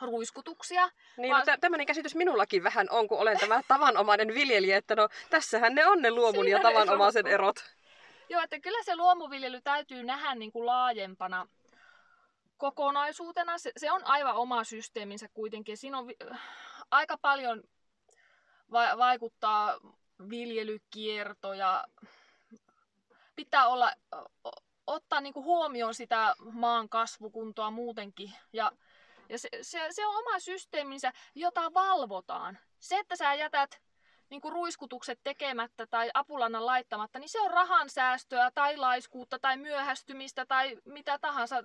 ruiskutuksia. 0.00 0.90
Niin, 1.16 1.32
vaan... 1.32 1.44
no, 1.46 1.56
tämmöinen 1.60 1.86
käsitys 1.86 2.14
minullakin 2.14 2.64
vähän 2.64 2.86
on, 2.90 3.08
kun 3.08 3.18
olen 3.18 3.38
tämä 3.38 3.60
tavanomainen 3.68 4.34
viljelijä, 4.34 4.76
että 4.76 4.96
no 4.96 5.08
tässähän 5.30 5.74
ne 5.74 5.86
on 5.86 6.02
ne 6.02 6.10
luomun 6.10 6.44
Siinä 6.44 6.58
ja 6.58 6.62
tavanomaisen 6.62 7.26
erot. 7.26 7.56
Joo, 8.28 8.42
että 8.42 8.60
kyllä 8.60 8.82
se 8.82 8.96
luomuviljely 8.96 9.60
täytyy 9.60 10.02
nähdä 10.02 10.34
niin 10.34 10.52
kuin 10.52 10.66
laajempana 10.66 11.46
kokonaisuutena. 12.56 13.58
Se, 13.58 13.72
se 13.76 13.90
on 13.90 14.06
aivan 14.06 14.34
oma 14.34 14.64
systeeminsä 14.64 15.28
kuitenkin. 15.34 15.76
Siinä 15.76 15.98
on 15.98 16.06
aika 16.90 17.18
paljon 17.18 17.62
va- 18.72 18.98
vaikuttaa 18.98 19.80
viljelykierto 20.30 21.52
ja 21.52 21.84
pitää 23.36 23.68
olla, 23.68 23.92
ottaa 24.86 25.20
niinku 25.20 25.42
huomioon 25.42 25.94
sitä 25.94 26.34
maan 26.52 26.88
kasvukuntoa 26.88 27.70
muutenkin. 27.70 28.32
Ja, 28.52 28.72
ja 29.28 29.38
se, 29.38 29.48
se, 29.62 29.86
se 29.90 30.06
on 30.06 30.16
oma 30.16 30.38
systeeminsä, 30.38 31.12
jota 31.34 31.74
valvotaan. 31.74 32.58
Se, 32.78 32.98
että 32.98 33.16
sä 33.16 33.34
jätät 33.34 33.80
niin 34.30 34.40
kuin 34.40 34.52
ruiskutukset 34.52 35.20
tekemättä 35.24 35.86
tai 35.86 36.10
apulannan 36.14 36.66
laittamatta, 36.66 37.18
niin 37.18 37.28
se 37.28 37.40
on 37.40 37.50
rahan 37.50 37.90
säästöä 37.90 38.50
tai 38.50 38.76
laiskuutta 38.76 39.38
tai 39.38 39.56
myöhästymistä 39.56 40.46
tai 40.46 40.76
mitä 40.84 41.18
tahansa 41.18 41.62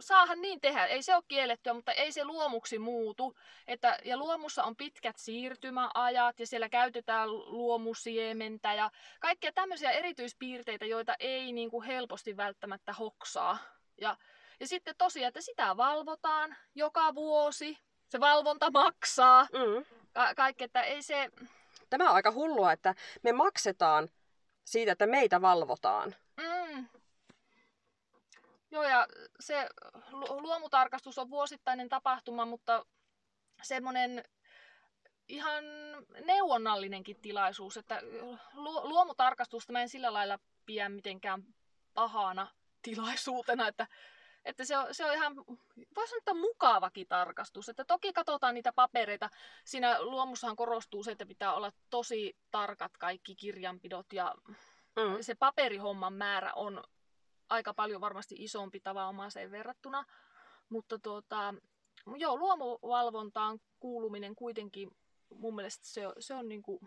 saahan 0.00 0.40
niin 0.40 0.60
tehdä. 0.60 0.86
Ei 0.86 1.02
se 1.02 1.14
ole 1.14 1.22
kiellettyä, 1.28 1.74
mutta 1.74 1.92
ei 1.92 2.12
se 2.12 2.24
luomuksi 2.24 2.78
muutu. 2.78 3.36
Että, 3.66 3.98
ja 4.04 4.16
luomussa 4.16 4.64
on 4.64 4.76
pitkät 4.76 5.16
siirtymäajat 5.16 6.40
ja 6.40 6.46
siellä 6.46 6.68
käytetään 6.68 7.32
luomusiementä 7.32 8.74
ja 8.74 8.90
kaikkia 9.20 9.52
tämmöisiä 9.52 9.90
erityispiirteitä, 9.90 10.86
joita 10.86 11.14
ei 11.20 11.52
niin 11.52 11.70
kuin 11.70 11.86
helposti 11.86 12.36
välttämättä 12.36 12.92
hoksaa. 12.92 13.58
Ja, 14.00 14.16
ja 14.60 14.66
sitten 14.66 14.94
tosiaan, 14.98 15.28
että 15.28 15.40
sitä 15.40 15.76
valvotaan 15.76 16.56
joka 16.74 17.14
vuosi. 17.14 17.78
Se 18.08 18.20
valvonta 18.20 18.70
maksaa. 18.70 19.46
Mm. 19.52 19.84
Ka- 20.12 20.34
kaikki, 20.34 20.64
että 20.64 20.82
ei 20.82 21.02
se... 21.02 21.30
Tämä 21.90 22.08
on 22.08 22.14
aika 22.14 22.32
hullua, 22.32 22.72
että 22.72 22.94
me 23.22 23.32
maksetaan 23.32 24.08
siitä, 24.64 24.92
että 24.92 25.06
meitä 25.06 25.40
valvotaan. 25.40 26.14
Mm. 26.36 26.88
Joo, 28.70 28.84
ja 28.84 29.06
se 29.40 29.68
luomutarkastus 30.40 31.18
on 31.18 31.30
vuosittainen 31.30 31.88
tapahtuma, 31.88 32.44
mutta 32.44 32.86
semmoinen 33.62 34.24
ihan 35.28 35.64
neuvonnallinenkin 36.24 37.20
tilaisuus, 37.20 37.76
että 37.76 38.00
luomutarkastusta 38.82 39.72
mä 39.72 39.82
en 39.82 39.88
sillä 39.88 40.12
lailla 40.12 40.38
pidä 40.66 40.88
mitenkään 40.88 41.44
pahana 41.94 42.46
tilaisuutena, 42.82 43.68
että, 43.68 43.86
että 44.44 44.64
se, 44.64 44.78
on, 44.78 44.94
se 44.94 45.04
on 45.04 45.14
ihan, 45.14 45.36
voisi 45.96 46.14
sanoa, 46.24 46.40
mukavakin 46.40 47.08
tarkastus. 47.08 47.68
Että 47.68 47.84
toki 47.84 48.12
katsotaan 48.12 48.54
niitä 48.54 48.72
papereita. 48.72 49.30
Siinä 49.64 50.02
luomussahan 50.02 50.56
korostuu 50.56 51.02
se, 51.02 51.10
että 51.10 51.26
pitää 51.26 51.54
olla 51.54 51.72
tosi 51.90 52.36
tarkat 52.50 52.96
kaikki 52.96 53.34
kirjanpidot 53.34 54.12
ja 54.12 54.34
mm. 54.96 55.16
se 55.20 55.34
paperihomman 55.34 56.12
määrä 56.12 56.52
on 56.54 56.84
aika 57.48 57.74
paljon 57.74 58.00
varmasti 58.00 58.34
isompi 58.38 58.80
tavanomaiseen 58.80 59.50
verrattuna. 59.50 60.04
Mutta 60.68 60.98
tuota, 60.98 61.54
joo, 62.16 62.36
luomuvalvontaan 62.36 63.58
kuuluminen 63.80 64.34
kuitenkin 64.34 64.90
mun 65.34 65.54
mielestä 65.54 65.86
se, 65.86 66.02
se 66.18 66.34
on 66.34 66.48
niin 66.48 66.62
kuin 66.62 66.80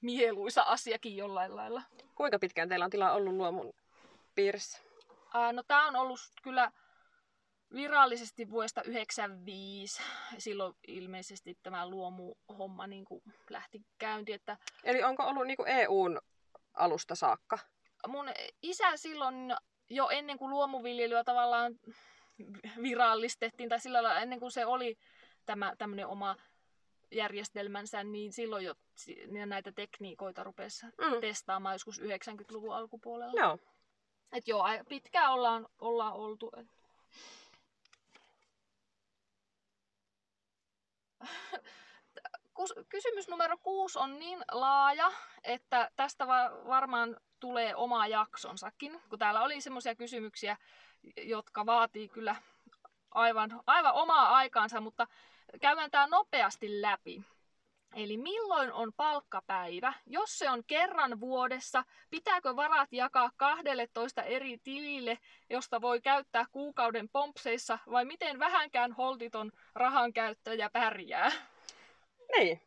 mieluisa 0.00 0.62
asiakin 0.62 1.16
jollain 1.16 1.56
lailla. 1.56 1.82
Kuinka 2.14 2.38
pitkään 2.38 2.68
teillä 2.68 2.84
on 2.84 2.90
tila 2.90 3.12
ollut 3.12 3.34
luomun 3.34 3.72
piirissä? 4.34 4.78
Ää, 5.34 5.52
no 5.52 5.62
tää 5.62 5.86
on 5.86 5.96
ollut 5.96 6.20
kyllä 6.42 6.72
virallisesti 7.74 8.50
vuodesta 8.50 8.80
1995. 8.80 10.02
Silloin 10.38 10.74
ilmeisesti 10.88 11.58
tämä 11.62 11.88
luomuhomma 11.88 12.86
niin 12.86 13.04
kuin 13.04 13.22
lähti 13.50 13.80
käyntiin. 13.98 14.36
Että... 14.36 14.56
Eli 14.84 15.02
onko 15.02 15.22
ollut 15.22 15.46
niin 15.46 15.56
kuin 15.56 15.68
EUn 15.68 16.20
alusta 16.74 17.14
saakka? 17.14 17.58
Mun 18.08 18.26
isä 18.62 18.96
silloin 18.96 19.56
jo 19.90 20.08
ennen 20.08 20.38
kuin 20.38 20.50
luomuviljelyä 20.50 21.24
tavallaan 21.24 21.74
virallistettiin, 22.82 23.68
tai 23.68 23.80
sillä 23.80 24.02
lailla 24.02 24.20
ennen 24.20 24.40
kuin 24.40 24.50
se 24.50 24.66
oli 24.66 24.98
tämä 25.46 25.74
tämmöinen 25.78 26.06
oma 26.06 26.36
järjestelmänsä, 27.10 28.04
niin 28.04 28.32
silloin 28.32 28.64
jo 28.64 28.74
näitä 29.46 29.72
tekniikoita 29.72 30.44
rupesi 30.44 30.86
mm. 30.86 31.20
testaamaan 31.20 31.74
joskus 31.74 32.00
90-luvun 32.00 32.74
alkupuolella. 32.74 33.40
Joo. 33.40 33.58
Et 34.32 34.48
joo, 34.48 34.64
pitkään 34.88 35.32
ollaan, 35.32 35.66
ollaan 35.78 36.12
oltu. 36.12 36.52
Kysymys 42.88 43.28
numero 43.28 43.56
kuusi 43.62 43.98
on 43.98 44.18
niin 44.18 44.44
laaja, 44.52 45.12
että 45.44 45.90
tästä 45.96 46.26
varmaan 46.66 47.16
tulee 47.40 47.76
oma 47.76 48.06
jaksonsakin, 48.06 49.00
kun 49.08 49.18
täällä 49.18 49.42
oli 49.42 49.60
semmoisia 49.60 49.94
kysymyksiä, 49.94 50.56
jotka 51.16 51.66
vaatii 51.66 52.08
kyllä 52.08 52.36
aivan, 53.10 53.62
aivan 53.66 53.94
omaa 53.94 54.34
aikaansa, 54.36 54.80
mutta 54.80 55.06
käydään 55.60 55.90
tämä 55.90 56.06
nopeasti 56.06 56.82
läpi. 56.82 57.22
Eli 57.94 58.16
milloin 58.16 58.72
on 58.72 58.92
palkkapäivä? 58.96 59.92
Jos 60.06 60.38
se 60.38 60.50
on 60.50 60.64
kerran 60.66 61.20
vuodessa, 61.20 61.84
pitääkö 62.10 62.56
varat 62.56 62.92
jakaa 62.92 63.30
12 63.36 64.22
eri 64.22 64.58
tilille, 64.58 65.18
josta 65.50 65.80
voi 65.80 66.00
käyttää 66.00 66.44
kuukauden 66.52 67.08
pompseissa, 67.08 67.78
vai 67.90 68.04
miten 68.04 68.38
vähänkään 68.38 68.92
holtiton 68.92 69.52
rahankäyttäjä 69.74 70.70
pärjää? 70.70 71.32
Niin. 72.32 72.60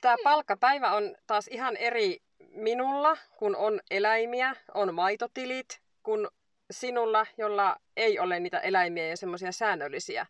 Tämä 0.00 0.16
palkkapäivä 0.24 0.92
on 0.92 1.16
taas 1.26 1.48
ihan 1.48 1.76
eri 1.76 2.18
minulla, 2.50 3.16
kun 3.38 3.56
on 3.56 3.80
eläimiä, 3.90 4.56
on 4.74 4.94
maitotilit, 4.94 5.80
kun 6.02 6.28
sinulla, 6.70 7.26
jolla 7.38 7.76
ei 7.96 8.18
ole 8.18 8.40
niitä 8.40 8.58
eläimiä 8.58 9.08
ja 9.08 9.16
semmoisia 9.16 9.52
säännöllisiä 9.52 10.26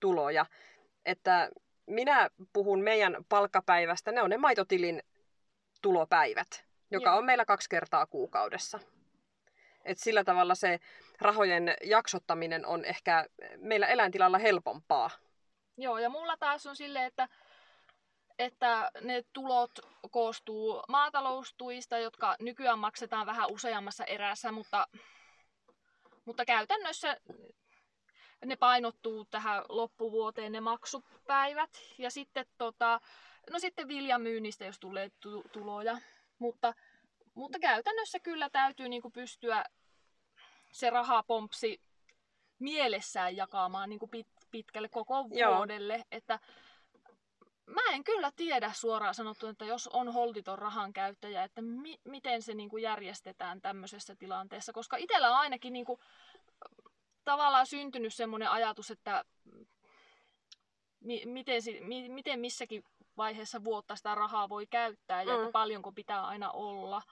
tuloja. 0.00 0.46
Että 1.04 1.50
minä 1.86 2.30
puhun 2.52 2.80
meidän 2.80 3.16
palkkapäivästä, 3.28 4.12
ne 4.12 4.22
on 4.22 4.30
ne 4.30 4.36
maitotilin 4.36 5.02
tulopäivät, 5.82 6.64
joka 6.90 7.10
Joo. 7.10 7.18
on 7.18 7.24
meillä 7.24 7.44
kaksi 7.44 7.68
kertaa 7.68 8.06
kuukaudessa. 8.06 8.78
Et 9.84 9.98
sillä 9.98 10.24
tavalla 10.24 10.54
se 10.54 10.80
rahojen 11.20 11.74
jaksottaminen 11.84 12.66
on 12.66 12.84
ehkä 12.84 13.26
meillä 13.56 13.86
eläintilalla 13.86 14.38
helpompaa. 14.38 15.10
Joo, 15.76 15.98
ja 15.98 16.08
mulla 16.08 16.36
taas 16.36 16.66
on 16.66 16.76
silleen, 16.76 17.04
että 17.06 17.28
että 18.38 18.90
ne 19.00 19.24
tulot 19.32 19.78
koostuu 20.10 20.82
maataloustuista, 20.88 21.98
jotka 21.98 22.36
nykyään 22.40 22.78
maksetaan 22.78 23.26
vähän 23.26 23.50
useammassa 23.50 24.04
erässä, 24.04 24.52
mutta, 24.52 24.86
mutta 26.24 26.44
käytännössä 26.44 27.16
ne 28.44 28.56
painottuu 28.56 29.24
tähän 29.24 29.64
loppuvuoteen 29.68 30.52
ne 30.52 30.60
maksupäivät. 30.60 31.70
Ja 31.98 32.10
sitten, 32.10 32.46
tota, 32.58 33.00
no 33.50 33.58
sitten 33.58 33.88
viljamyynnistä, 33.88 34.64
jos 34.64 34.78
tulee 34.78 35.10
tuloja. 35.52 35.98
Mutta, 36.38 36.74
mutta 37.34 37.58
käytännössä 37.58 38.20
kyllä 38.20 38.50
täytyy 38.50 38.88
niinku 38.88 39.10
pystyä 39.10 39.64
se 40.72 40.90
rahapompsi 40.90 41.80
mielessään 42.58 43.36
jakamaan 43.36 43.88
niinku 43.88 44.06
pit, 44.06 44.28
pitkälle 44.52 44.88
koko 44.88 45.30
vuodelle. 45.30 45.94
Joo. 45.94 46.04
Että 46.10 46.38
mä 47.66 47.80
en 47.92 48.04
kyllä 48.04 48.30
tiedä 48.36 48.72
suoraan 48.72 49.14
sanottu, 49.14 49.46
että 49.46 49.64
jos 49.64 49.88
on 49.88 50.12
holtiton 50.12 50.58
rahan 50.58 50.92
käyttäjä, 50.92 51.44
että 51.44 51.62
mi- 51.62 52.00
miten 52.04 52.42
se 52.42 52.54
niinku 52.54 52.76
järjestetään 52.76 53.60
tämmöisessä 53.60 54.16
tilanteessa. 54.16 54.72
Koska 54.72 54.96
itsellä 54.96 55.30
on 55.30 55.36
ainakin 55.36 55.72
niinku, 55.72 55.98
tavallaan 57.24 57.66
syntynyt 57.66 58.14
semmoinen 58.14 58.50
ajatus, 58.50 58.90
että 58.90 59.24
mi- 61.00 61.26
miten, 61.26 61.62
si- 61.62 61.80
mi- 61.80 62.08
miten 62.08 62.40
missäkin 62.40 62.84
vaiheessa 63.16 63.64
vuotta 63.64 63.96
sitä 63.96 64.14
rahaa 64.14 64.48
voi 64.48 64.66
käyttää 64.66 65.22
ja 65.22 65.36
mm. 65.36 65.40
että 65.40 65.52
paljonko 65.52 65.92
pitää 65.92 66.26
aina 66.26 66.50
olla. 66.50 67.02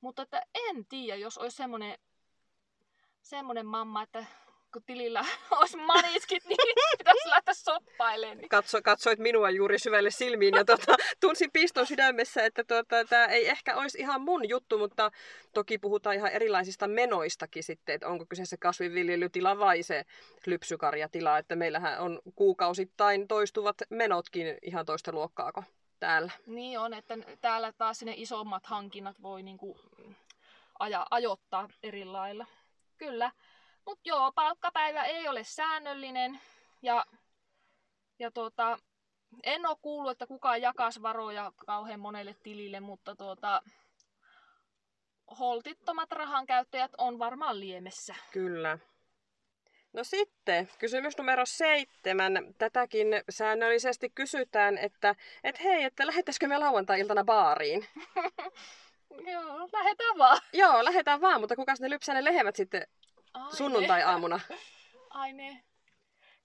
Mutta 0.00 0.22
että 0.22 0.42
en 0.54 0.86
tiedä, 0.86 1.16
jos 1.16 1.38
olisi 1.38 1.56
semmoinen, 1.56 1.98
semmoinen 3.22 3.66
mamma, 3.66 4.02
että 4.02 4.26
kun 4.72 4.82
tilillä 4.86 5.24
olisi 5.60 5.76
maniskit, 5.76 6.44
niin 6.44 6.56
pitäisi 6.98 7.28
lähteä 7.28 7.54
soppailemaan. 7.54 8.38
Niin. 8.38 8.48
Katso, 8.48 8.82
katsoit 8.82 9.18
minua 9.18 9.50
juuri 9.50 9.78
syvälle 9.78 10.10
silmiin 10.10 10.54
ja 10.54 10.64
tuota, 10.64 10.96
tunsin 11.20 11.50
piston 11.52 11.86
sydämessä, 11.86 12.44
että 12.44 12.64
tuota, 12.64 13.04
tämä 13.04 13.26
ei 13.26 13.48
ehkä 13.48 13.76
olisi 13.76 13.98
ihan 13.98 14.20
mun 14.20 14.48
juttu, 14.48 14.78
mutta 14.78 15.10
toki 15.54 15.78
puhutaan 15.78 16.16
ihan 16.16 16.32
erilaisista 16.32 16.88
menoistakin 16.88 17.62
sitten, 17.62 17.94
että 17.94 18.08
onko 18.08 18.26
kyseessä 18.28 18.56
kasvinviljelytila 18.56 19.58
vai 19.58 19.82
se 19.82 20.04
lypsykarjatila, 20.46 21.38
että 21.38 21.56
meillähän 21.56 22.00
on 22.00 22.20
kuukausittain 22.34 23.28
toistuvat 23.28 23.76
menotkin 23.90 24.58
ihan 24.62 24.86
toista 24.86 25.12
luokkaako 25.12 25.64
täällä. 26.00 26.32
Niin 26.46 26.78
on, 26.78 26.94
että 26.94 27.18
täällä 27.40 27.72
taas 27.72 27.98
sinne 27.98 28.14
isommat 28.16 28.66
hankinnat 28.66 29.22
voi 29.22 29.42
niinku 29.42 29.78
aja, 30.78 31.06
ajoittaa 31.10 31.68
eri 31.82 32.04
lailla. 32.04 32.46
Kyllä. 32.96 33.30
Mutta 33.86 34.02
joo, 34.04 34.32
palkkapäivä 34.32 35.04
ei 35.04 35.28
ole 35.28 35.44
säännöllinen 35.44 36.40
ja, 36.82 37.06
ja 38.18 38.30
tuota, 38.30 38.78
en 39.42 39.66
ole 39.66 39.76
kuullut, 39.82 40.12
että 40.12 40.26
kukaan 40.26 40.62
jakaisi 40.62 41.02
varoja 41.02 41.52
kauhean 41.66 42.00
monelle 42.00 42.36
tilille, 42.42 42.80
mutta 42.80 43.16
tuota, 43.16 43.62
holtittomat 45.38 46.12
rahankäyttäjät 46.12 46.90
on 46.98 47.18
varmaan 47.18 47.60
liemessä. 47.60 48.14
Kyllä. 48.32 48.78
No 49.92 50.04
sitten, 50.04 50.68
kysymys 50.78 51.18
numero 51.18 51.46
seitsemän. 51.46 52.54
Tätäkin 52.58 53.08
säännöllisesti 53.30 54.10
kysytään, 54.10 54.78
että 54.78 55.14
et 55.44 55.64
hei, 55.64 55.84
että 55.84 56.06
lähettäisikö 56.06 56.48
me 56.48 56.58
lauantai-iltana 56.58 57.24
baariin? 57.24 57.86
Joo, 59.32 59.68
lähetään 59.72 60.18
vaan. 60.18 60.38
Joo, 60.52 60.84
lähetään 60.84 61.20
vaan, 61.20 61.40
mutta 61.40 61.56
kuka 61.56 61.74
ne 61.80 61.90
lypsää 61.90 62.14
ne 62.14 62.24
lehmät 62.24 62.56
sitten 62.56 62.86
sunnuntai-aamuna. 63.56 64.40
Ai 65.10 65.32
ne. 65.32 65.62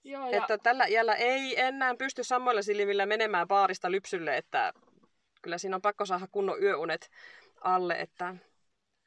Joo, 0.04 0.30
ja... 0.30 0.36
Että 0.36 0.58
tällä 0.58 0.86
iällä 0.86 1.14
ei 1.14 1.60
enää 1.60 1.94
pysty 1.98 2.24
samoilla 2.24 2.62
silmillä 2.62 3.06
menemään 3.06 3.48
baarista 3.48 3.90
lypsylle, 3.90 4.36
että 4.36 4.72
kyllä 5.42 5.58
siinä 5.58 5.76
on 5.76 5.82
pakko 5.82 6.06
saada 6.06 6.28
kunnon 6.32 6.62
yöunet 6.62 7.10
alle, 7.60 7.94
että 7.94 8.34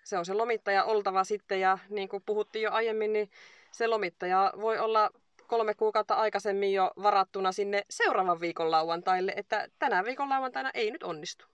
se 0.04 0.18
on 0.18 0.26
se 0.26 0.34
lomittaja 0.34 0.84
oltava 0.84 1.24
sitten 1.24 1.60
ja 1.60 1.78
niin 1.90 2.10
kuin 2.10 2.24
puhuttiin 2.26 2.64
jo 2.64 2.72
aiemmin, 2.72 3.14
niin 3.14 3.32
se 3.72 3.88
lomittaja 3.88 4.54
voi 4.62 4.80
olla 4.80 5.10
kolme 5.48 5.74
kuukautta 5.74 6.14
aikaisemmin 6.14 6.74
jo 6.74 6.92
varattuna 7.04 7.52
sinne 7.52 7.86
seuraavan 7.90 8.42
viikon 8.42 8.72
lauantaille, 8.72 9.34
että 9.36 9.68
tänä 9.80 10.04
viikon 10.04 10.30
lauantaina 10.30 10.72
ei 10.74 10.92
nyt 10.92 11.04
onnistu. 11.04 11.46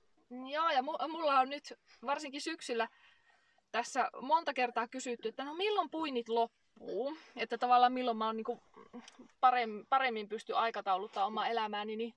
Joo, 0.51 0.69
ja 0.69 0.81
mulla 0.81 1.39
on 1.39 1.49
nyt 1.49 1.73
varsinkin 2.05 2.41
syksyllä 2.41 2.87
tässä 3.71 4.09
monta 4.21 4.53
kertaa 4.53 4.87
kysytty, 4.87 5.29
että 5.29 5.43
no 5.43 5.53
milloin 5.53 5.89
puinit 5.89 6.29
loppuu, 6.29 7.17
että 7.35 7.57
tavallaan 7.57 7.93
milloin 7.93 8.17
mä 8.17 8.25
oon 8.25 8.37
niin 8.37 8.61
paremmin, 9.39 9.85
paremmin 9.89 10.29
pysty 10.29 10.53
aikatauluttaa 10.53 11.25
omaa 11.25 11.47
elämääni, 11.47 11.95
niin 11.95 12.13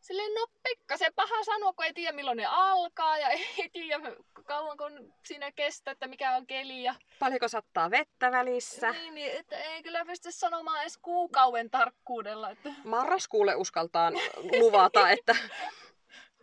silleen, 0.00 0.34
no 0.34 0.46
pikkasen 0.62 1.12
paha 1.16 1.44
sanoa, 1.44 1.72
kun 1.72 1.84
ei 1.84 1.92
tiedä 1.92 2.12
milloin 2.12 2.36
ne 2.36 2.46
alkaa 2.46 3.18
ja 3.18 3.28
ei 3.58 3.70
tiedä 3.72 4.12
kauanko 4.44 4.90
siinä 5.26 5.52
kestää, 5.52 5.92
että 5.92 6.06
mikä 6.06 6.36
on 6.36 6.46
keli. 6.46 6.82
Ja... 6.82 6.94
Paljonko 7.18 7.48
sattaa 7.48 7.90
vettä 7.90 8.32
välissä. 8.32 8.90
Niin, 8.90 9.14
niin 9.14 9.32
että 9.32 9.56
ei 9.56 9.82
kyllä 9.82 10.04
pysty 10.04 10.32
sanomaan 10.32 10.80
edes 10.80 10.98
kuukauden 10.98 11.70
tarkkuudella. 11.70 12.50
Että... 12.50 12.72
Marraskuulle 12.84 13.54
uskaltaan 13.54 14.14
luvata, 14.60 15.10
että 15.10 15.36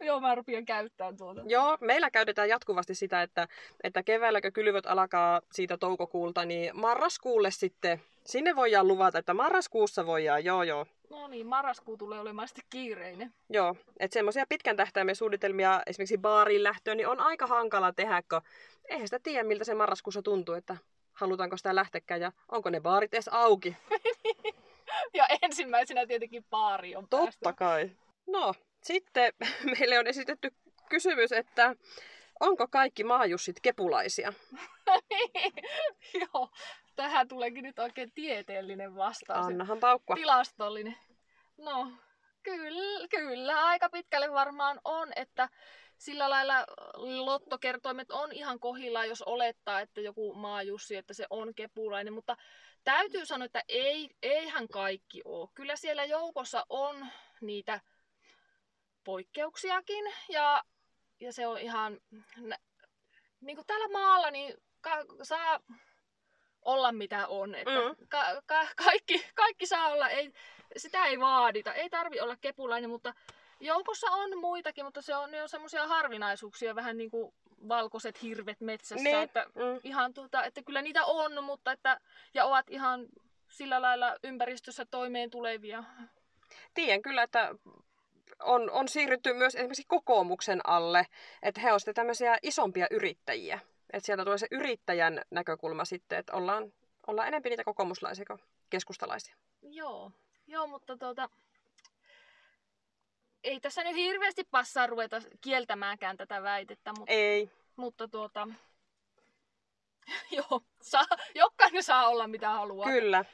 Joo, 0.02 0.20
mä 0.20 0.36
rupean 0.36 0.66
käyttämään 0.66 1.18
tuota. 1.18 1.42
Joo, 1.46 1.78
meillä 1.82 2.12
käytetään 2.12 2.50
jatkuvasti 2.50 2.96
sitä, 2.96 3.22
että, 3.22 3.48
että 3.84 4.04
keväällä 4.04 4.42
kun 4.42 4.54
kylvöt 4.54 4.86
alkaa 4.86 5.42
siitä 5.52 5.78
toukokuulta, 5.78 6.46
niin 6.46 6.78
marraskuulle 6.80 7.52
sitten, 7.52 8.02
sinne 8.26 8.56
voidaan 8.56 8.88
luvata, 8.88 9.20
että 9.20 9.34
marraskuussa 9.34 10.06
voidaan, 10.06 10.46
joo 10.46 10.64
joo. 10.64 10.86
No 11.10 11.28
niin, 11.28 11.48
marraskuu 11.48 11.98
tulee 11.98 12.20
olemaan 12.20 12.48
sitten 12.48 12.66
kiireinen. 12.70 13.34
Joo, 13.50 13.76
että 14.00 14.14
semmoisia 14.14 14.46
pitkän 14.50 14.76
tähtäimen 14.76 15.16
suunnitelmia 15.16 15.82
esimerkiksi 15.88 16.18
baariin 16.18 16.64
lähtöön, 16.64 16.98
niin 16.98 17.08
on 17.08 17.20
aika 17.20 17.48
hankala 17.48 17.94
tehdä, 17.94 18.24
kun 18.30 18.42
eihän 18.90 19.08
sitä 19.08 19.20
tiedä, 19.24 19.44
miltä 19.44 19.64
se 19.64 19.74
marraskuussa 19.74 20.22
tuntuu, 20.22 20.56
että 20.56 20.78
halutaanko 21.14 21.58
sitä 21.58 21.76
lähtekään 21.76 22.22
ja 22.22 22.32
onko 22.52 22.70
ne 22.70 22.80
baarit 22.80 23.14
edes 23.14 23.28
auki. 23.28 23.76
ja 25.14 25.28
ensimmäisenä 25.42 26.06
tietenkin 26.06 26.46
baari 26.50 26.96
on 26.96 27.08
Totta 27.10 27.26
päästä. 27.26 27.54
kai. 27.54 27.92
No, 28.28 28.54
sitten 28.88 29.34
meille 29.80 30.00
on 30.00 30.08
esitetty 30.08 30.54
kysymys, 30.89 31.32
että 31.32 31.76
onko 32.39 32.67
kaikki 32.67 33.04
maajussit 33.04 33.60
kepulaisia? 33.62 34.34
Joo, 36.21 36.50
tähän 36.95 37.28
tuleekin 37.28 37.63
nyt 37.63 37.80
oikein 37.80 38.12
tieteellinen 38.12 38.95
vastaus. 38.95 39.45
Annahan 39.45 39.80
paukkua. 39.80 40.15
Tilastollinen. 40.15 40.97
No, 41.58 41.91
kyllä, 42.43 43.08
kyllä, 43.08 43.65
aika 43.65 43.89
pitkälle 43.89 44.32
varmaan 44.32 44.80
on, 44.86 45.12
että 45.15 45.50
sillä 45.97 46.30
lailla 46.30 46.65
lottokertoimet 47.26 48.12
on 48.12 48.32
ihan 48.32 48.60
kohilla, 48.60 49.06
jos 49.06 49.21
olettaa, 49.21 49.80
että 49.80 50.02
joku 50.02 50.34
maajussi, 50.34 50.95
että 50.95 51.13
se 51.13 51.26
on 51.30 51.56
kepulainen, 51.56 52.13
mutta 52.13 52.38
täytyy 52.84 53.26
sanoa, 53.26 53.45
että 53.45 53.63
ei, 53.67 54.10
eihän 54.23 54.67
kaikki 54.67 55.21
ole. 55.26 55.50
Kyllä 55.54 55.76
siellä 55.76 56.06
joukossa 56.06 56.65
on 56.69 57.08
niitä 57.41 57.80
poikkeuksiakin 59.08 60.06
ja, 60.30 60.63
ja 61.20 61.34
se 61.34 61.48
on 61.48 61.58
ihan, 61.58 62.00
niin 63.41 63.56
kuin 63.56 63.67
täällä 63.67 63.88
maalla, 63.88 64.32
niin 64.32 64.54
ka, 64.82 65.06
saa 65.24 65.60
olla 66.62 66.91
mitä 66.91 67.28
on. 67.28 67.56
Että 67.56 67.72
mm. 67.72 68.08
ka, 68.10 68.41
ka, 68.46 68.67
kaikki, 68.76 69.26
kaikki 69.36 69.65
saa 69.65 69.88
olla, 69.88 70.10
ei, 70.10 70.34
sitä 70.78 71.06
ei 71.06 71.20
vaadita, 71.20 71.74
ei 71.74 71.89
tarvi 71.89 72.20
olla 72.20 72.36
kepulainen, 72.36 72.89
mutta 72.89 73.13
joukossa 73.60 74.08
on 74.12 74.38
muitakin, 74.38 74.86
mutta 74.86 75.02
se 75.02 75.15
on, 75.15 75.32
ne 75.32 75.41
on 75.41 75.50
semmoisia 75.50 75.88
harvinaisuuksia, 75.88 76.76
vähän 76.76 76.98
niin 76.98 77.12
kuin 77.12 77.34
valkoiset 77.67 78.22
hirvet 78.22 78.62
metsässä, 78.62 79.04
niin. 79.04 79.17
että, 79.17 79.46
mm. 79.56 79.80
ihan 79.84 80.13
tuota, 80.13 80.43
että 80.43 80.63
kyllä 80.63 80.82
niitä 80.82 81.06
on, 81.06 81.43
mutta 81.43 81.72
että, 81.72 82.00
ja 82.34 82.46
ovat 82.46 82.70
ihan 82.70 83.06
sillä 83.50 83.82
lailla 83.82 84.15
ympäristössä 84.24 84.86
toimeen 84.86 85.30
tulevia. 85.30 85.84
Tiedän 86.74 87.02
kyllä, 87.02 87.24
että 87.24 87.56
on, 88.43 88.71
on 88.71 88.88
siirrytty 88.88 89.34
myös 89.34 89.56
esimerkiksi 89.56 89.84
kokoomuksen 89.88 90.69
alle, 90.69 91.06
että 91.43 91.62
he 91.62 91.71
ovat 91.71 91.82
sitten 91.82 91.95
tämmöisiä 91.95 92.38
isompia 92.43 92.88
yrittäjiä. 92.91 93.60
Että 93.93 94.06
sieltä 94.06 94.23
tulee 94.23 94.38
se 94.38 94.47
yrittäjän 94.52 95.21
näkökulma 95.32 95.86
sitten, 95.86 96.19
että 96.19 96.34
ollaan, 96.34 96.73
ollaan 97.08 97.28
enemmän 97.28 97.50
niitä 97.50 97.63
kokoomuslaisia 97.63 98.26
kuin 98.26 98.39
keskustalaisia. 98.69 99.36
Joo, 99.62 100.12
Joo 100.47 100.67
mutta 100.67 100.97
tuota, 100.97 101.30
ei 103.43 103.60
tässä 103.60 103.84
nyt 103.84 103.95
hirveästi 103.95 104.43
passaa 104.52 104.88
ruveta 104.88 105.21
kieltämäänkään 105.41 106.17
tätä 106.17 106.43
väitettä. 106.43 106.91
Mutta, 106.97 107.13
ei. 107.13 107.52
Mutta 107.76 108.08
tuota, 108.08 108.47
joo, 110.38 110.62
saa, 110.82 111.06
jokainen 111.36 111.84
saa 111.84 112.08
olla 112.08 112.28
mitä 112.28 112.50
haluaa. 112.50 112.89
Kyllä. 112.89 113.26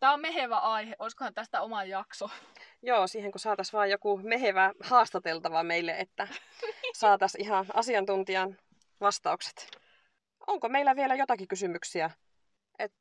Tämä 0.00 0.12
on 0.12 0.20
mehevä 0.20 0.56
aihe. 0.56 0.96
Olisikohan 0.98 1.34
tästä 1.34 1.62
oma 1.62 1.84
jakso? 1.84 2.30
Joo, 2.82 3.06
siihen 3.06 3.32
kun 3.32 3.40
saataisiin 3.40 3.78
vain 3.78 3.90
joku 3.90 4.16
mehevä 4.22 4.72
haastateltava 4.80 5.62
meille, 5.62 5.92
että 5.98 6.28
saataisiin 6.94 7.44
ihan 7.44 7.66
asiantuntijan 7.74 8.56
vastaukset. 9.00 9.70
Onko 10.46 10.68
meillä 10.68 10.96
vielä 10.96 11.14
jotakin 11.14 11.48
kysymyksiä? 11.48 12.10
Et 12.78 12.92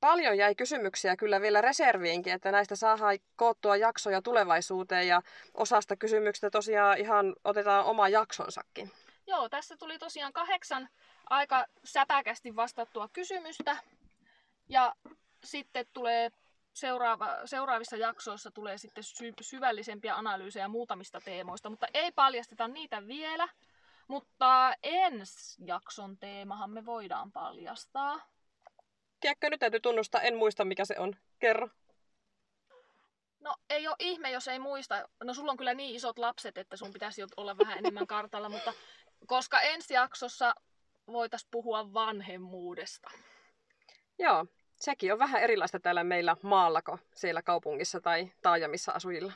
paljon 0.00 0.38
jäi 0.38 0.54
kysymyksiä 0.54 1.16
kyllä 1.16 1.40
vielä 1.40 1.60
reserviinkin, 1.60 2.32
että 2.32 2.52
näistä 2.52 2.76
saadaan 2.76 3.18
koottua 3.36 3.76
jaksoja 3.76 4.22
tulevaisuuteen 4.22 5.08
ja 5.08 5.22
osasta 5.54 5.96
kysymyksistä 5.96 6.50
tosiaan 6.50 6.98
ihan 6.98 7.34
otetaan 7.44 7.84
oma 7.84 8.08
jaksonsakin. 8.08 8.90
Joo, 9.26 9.48
tässä 9.48 9.76
tuli 9.76 9.98
tosiaan 9.98 10.32
kahdeksan 10.32 10.88
aika 11.30 11.66
säpäkästi 11.84 12.56
vastattua 12.56 13.08
kysymystä. 13.12 13.76
Ja 14.68 14.94
sitten 15.44 15.86
tulee 15.92 16.30
seuraava, 16.72 17.46
seuraavissa 17.46 17.96
jaksoissa 17.96 18.50
tulee 18.50 18.78
sitten 18.78 19.04
sy- 19.04 19.32
syvällisempiä 19.40 20.14
analyysejä 20.16 20.68
muutamista 20.68 21.20
teemoista, 21.24 21.70
mutta 21.70 21.86
ei 21.94 22.12
paljasteta 22.12 22.68
niitä 22.68 23.06
vielä. 23.06 23.48
Mutta 24.08 24.74
ensi 24.82 25.64
jakson 25.64 26.18
teemahan 26.18 26.70
me 26.70 26.86
voidaan 26.86 27.32
paljastaa. 27.32 28.20
Tiedätkö, 29.20 29.50
nyt 29.50 29.60
täytyy 29.60 29.80
tunnustaa, 29.80 30.20
en 30.20 30.36
muista 30.36 30.64
mikä 30.64 30.84
se 30.84 30.94
on. 30.98 31.16
Kerro. 31.38 31.68
No 33.40 33.56
ei 33.70 33.88
ole 33.88 33.96
ihme, 33.98 34.30
jos 34.30 34.48
ei 34.48 34.58
muista. 34.58 35.08
No 35.24 35.34
sulla 35.34 35.50
on 35.50 35.56
kyllä 35.56 35.74
niin 35.74 35.96
isot 35.96 36.18
lapset, 36.18 36.58
että 36.58 36.76
sun 36.76 36.92
pitäisi 36.92 37.22
olla 37.36 37.58
vähän 37.58 37.78
enemmän 37.78 38.06
kartalla, 38.06 38.48
mutta 38.48 38.72
koska 39.26 39.60
ensi 39.60 39.94
jaksossa 39.94 40.54
voitaisiin 41.06 41.48
puhua 41.50 41.92
vanhemmuudesta. 41.92 43.10
Joo, 44.18 44.46
sekin 44.80 45.12
on 45.12 45.18
vähän 45.18 45.42
erilaista 45.42 45.80
täällä 45.80 46.04
meillä 46.04 46.36
maallako 46.42 46.98
siellä 47.14 47.42
kaupungissa 47.42 48.00
tai 48.00 48.32
taajamissa 48.42 48.92
asujilla. 48.92 49.32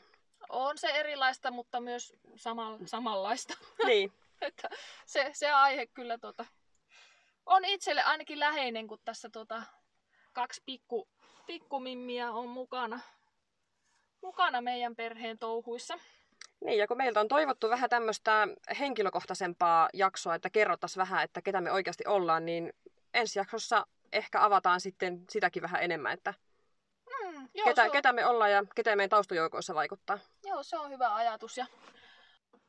On 0.49 0.79
se 0.79 0.89
erilaista, 0.89 1.51
mutta 1.51 1.81
myös 1.81 2.15
sama, 2.37 2.79
samanlaista. 2.85 3.55
Niin. 3.87 4.13
että 4.41 4.69
se, 5.07 5.31
se 5.33 5.51
aihe 5.51 5.87
kyllä 5.87 6.19
tota, 6.19 6.45
on 7.47 7.65
itselle 7.65 8.03
ainakin 8.03 8.41
läheinen, 8.41 8.89
kun 8.89 8.99
tässä 9.05 9.31
tota, 9.31 9.63
kaksi 10.33 10.63
pikku, 10.67 11.09
pikkumimmiä 11.47 12.33
on 12.33 12.49
mukana, 12.49 13.01
mukana 14.23 14.61
meidän 14.61 14.97
perheen 14.97 15.39
touhuissa. 15.39 15.99
Niin, 16.65 16.79
ja 16.79 16.87
kun 16.87 16.97
meiltä 16.97 17.21
on 17.21 17.29
toivottu 17.29 17.71
vähän 17.71 17.91
tämmöistä 17.91 18.49
henkilökohtaisempaa 18.79 19.89
jaksoa, 19.93 20.35
että 20.35 20.51
kerrottaisiin 20.51 21.01
vähän, 21.01 21.25
että 21.25 21.43
ketä 21.43 21.61
me 21.61 21.73
oikeasti 21.73 22.05
ollaan, 22.07 22.47
niin 22.47 22.73
ensi 23.15 23.39
jaksossa 23.39 23.87
ehkä 24.15 24.45
avataan 24.45 24.81
sitten 24.81 25.25
sitäkin 25.31 25.63
vähän 25.63 25.83
enemmän, 25.83 26.13
että 26.13 26.35
mm, 27.07 27.49
joo, 27.55 27.65
ketä, 27.65 27.85
on... 27.85 27.91
ketä 27.91 28.13
me 28.13 28.27
ollaan 28.27 28.51
ja 28.51 28.65
ketä 28.75 28.97
meidän 28.97 29.11
taustajoukoissa 29.11 29.75
vaikuttaa. 29.75 30.19
Joo, 30.45 30.63
se 30.63 30.79
on 30.79 30.91
hyvä 30.91 31.15
ajatus. 31.15 31.59
Ja, 31.59 31.67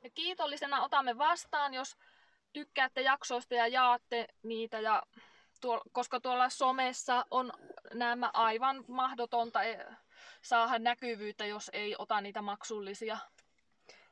ja 0.03 0.09
kiitollisena 0.09 0.83
otamme 0.83 1.17
vastaan, 1.17 1.73
jos 1.73 1.97
tykkäätte 2.53 3.01
jaksoista 3.01 3.55
ja 3.55 3.67
jaatte 3.67 4.27
niitä. 4.43 4.79
Ja 4.79 5.03
tuo, 5.61 5.81
koska 5.91 6.19
tuolla 6.19 6.49
somessa 6.49 7.25
on 7.31 7.53
nämä 7.93 8.29
aivan 8.33 8.85
mahdotonta 8.87 9.63
e, 9.63 9.85
saada 10.41 10.79
näkyvyyttä, 10.79 11.45
jos 11.45 11.69
ei 11.73 11.95
ota 11.99 12.21
niitä 12.21 12.41
maksullisia 12.41 13.17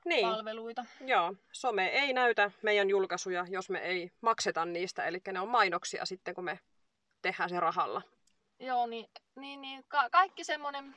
niin. 0.06 0.28
palveluita. 0.28 0.86
Joo, 1.06 1.34
some 1.52 1.88
ei 1.88 2.14
näytä 2.14 2.52
meidän 2.62 2.90
julkaisuja, 2.90 3.46
jos 3.50 3.70
me 3.70 3.80
ei 3.80 4.12
makseta 4.22 4.66
niistä, 4.66 5.06
eli 5.06 5.22
ne 5.32 5.40
on 5.40 5.50
mainoksia 5.50 6.06
sitten, 6.06 6.36
kun 6.36 6.44
me 6.44 6.60
tehdään 7.24 7.50
se 7.50 7.60
rahalla. 7.60 8.02
Joo, 8.60 8.88
niin, 8.88 9.10
niin, 9.36 9.62
niin 9.62 9.84
ka- 9.88 10.10
kaikki 10.10 10.44
semmoinen 10.44 10.96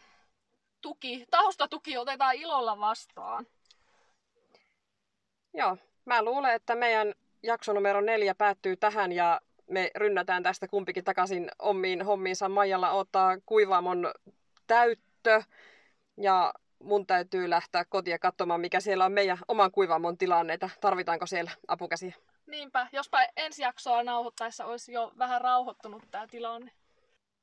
tuki, 0.81 1.27
taustatuki 1.31 1.99
otetaan 1.99 2.35
ilolla 2.35 2.81
vastaan. 2.81 3.47
Joo, 5.55 5.77
mä 6.05 6.23
luulen, 6.23 6.55
että 6.55 6.75
meidän 6.75 7.15
jakso 7.43 7.73
numero 7.73 8.01
neljä 8.01 8.35
päättyy 8.35 8.77
tähän 8.77 9.13
ja 9.13 9.41
me 9.71 9.91
rynnätään 9.95 10.43
tästä 10.43 10.69
kumpikin 10.69 11.05
takaisin 11.05 11.51
omiin 11.59 12.05
hommiinsa. 12.05 12.49
Maijalla 12.49 12.91
ottaa 12.91 13.37
kuivaamon 13.47 14.13
täyttö 14.67 15.43
ja 16.17 16.55
mun 16.83 17.07
täytyy 17.07 17.51
lähteä 17.51 17.85
kotia 17.85 18.19
katsomaan, 18.19 18.61
mikä 18.61 18.81
siellä 18.81 19.05
on 19.05 19.13
meidän 19.13 19.39
oman 19.49 19.73
kuivaamon 19.73 20.19
tilanne, 20.19 20.53
että 20.53 20.71
tarvitaanko 20.81 21.27
siellä 21.27 21.51
apukäsiä. 21.69 22.15
Niinpä, 22.47 22.87
jospa 22.93 23.19
ensi 23.37 23.63
jaksoa 23.63 24.03
nauhoittaessa 24.03 24.65
olisi 24.65 24.93
jo 24.93 25.13
vähän 25.19 25.41
rauhoittunut 25.41 26.03
tämä 26.11 26.27
tilanne. 26.27 26.73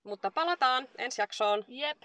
Mutta 0.04 0.32
palataan 0.32 0.88
ensi 0.98 1.22
jaksoon. 1.22 1.66
Jep. 1.68 1.98